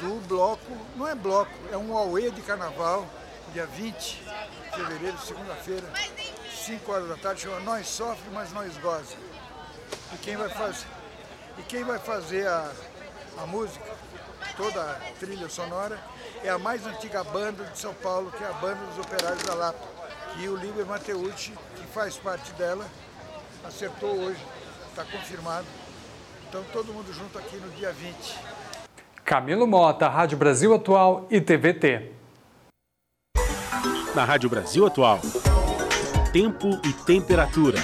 [0.00, 3.06] do bloco, não é bloco, é um auê de carnaval,
[3.52, 5.86] dia 20 de fevereiro, segunda-feira,
[6.64, 9.16] 5 horas da tarde, chama Nós Sofre, mas Nós Goza.
[10.14, 11.01] E quem vai fazer?
[11.58, 12.70] E quem vai fazer a,
[13.38, 13.84] a música,
[14.56, 15.98] toda a trilha sonora,
[16.42, 19.54] é a mais antiga banda de São Paulo, que é a Banda dos Operários da
[19.54, 19.86] Lapa.
[20.38, 22.86] E o Liber Mateucci, que faz parte dela,
[23.64, 24.40] acertou hoje,
[24.88, 25.66] está confirmado.
[26.48, 28.38] Então todo mundo junto aqui no dia 20.
[29.24, 32.12] Camilo Mota, Rádio Brasil Atual e TVT.
[34.14, 35.20] Na Rádio Brasil Atual,
[36.32, 37.78] tempo e temperatura.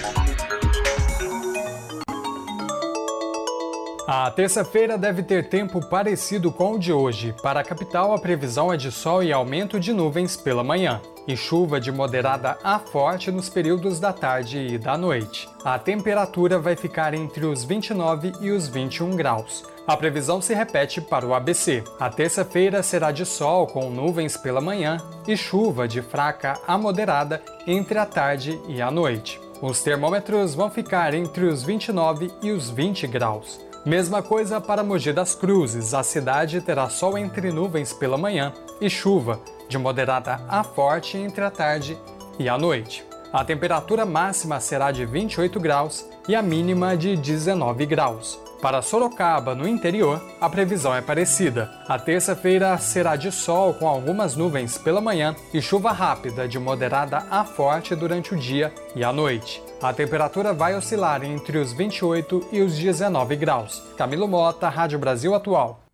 [4.11, 7.35] A terça-feira deve ter tempo parecido com o de hoje.
[7.43, 11.37] Para a capital, a previsão é de sol e aumento de nuvens pela manhã, e
[11.37, 15.47] chuva de moderada a forte nos períodos da tarde e da noite.
[15.63, 19.63] A temperatura vai ficar entre os 29 e os 21 graus.
[19.87, 21.85] A previsão se repete para o ABC.
[22.01, 27.43] A terça-feira será de sol com nuvens pela manhã e chuva de fraca a moderada
[27.67, 29.39] entre a tarde e a noite.
[29.61, 33.68] Os termômetros vão ficar entre os 29 e os 20 graus.
[33.87, 35.95] Mesma coisa para Mogi das Cruzes.
[35.95, 41.45] A cidade terá sol entre nuvens pela manhã e chuva, de moderada a forte entre
[41.45, 41.99] a tarde
[42.39, 43.05] e a noite.
[43.33, 48.39] A temperatura máxima será de 28 graus e a mínima de 19 graus.
[48.61, 51.71] Para Sorocaba, no interior, a previsão é parecida.
[51.87, 57.25] A terça-feira será de sol com algumas nuvens pela manhã e chuva rápida de moderada
[57.31, 59.63] a forte durante o dia e a noite.
[59.81, 63.81] A temperatura vai oscilar entre os 28 e os 19 graus.
[63.97, 65.88] Camilo Mota, Rádio Brasil Atual.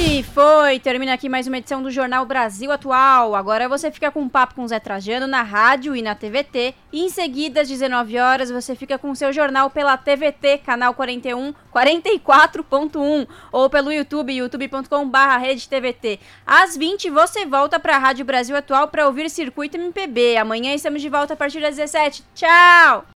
[0.00, 0.78] E foi!
[0.78, 3.34] Termina aqui mais uma edição do Jornal Brasil Atual.
[3.34, 6.72] Agora você fica com um papo com Zé Trajano na rádio e na TVT.
[6.92, 10.94] E em seguida, às 19 horas, você fica com o seu jornal pela TVT, canal
[10.94, 13.26] 41, 44.1.
[13.50, 16.20] Ou pelo YouTube, youtube.com.br TVT.
[16.46, 20.36] Às 20 você volta para a Rádio Brasil Atual para ouvir Circuito MPB.
[20.36, 22.22] Amanhã estamos de volta a partir das 17.
[22.36, 23.04] Tchau!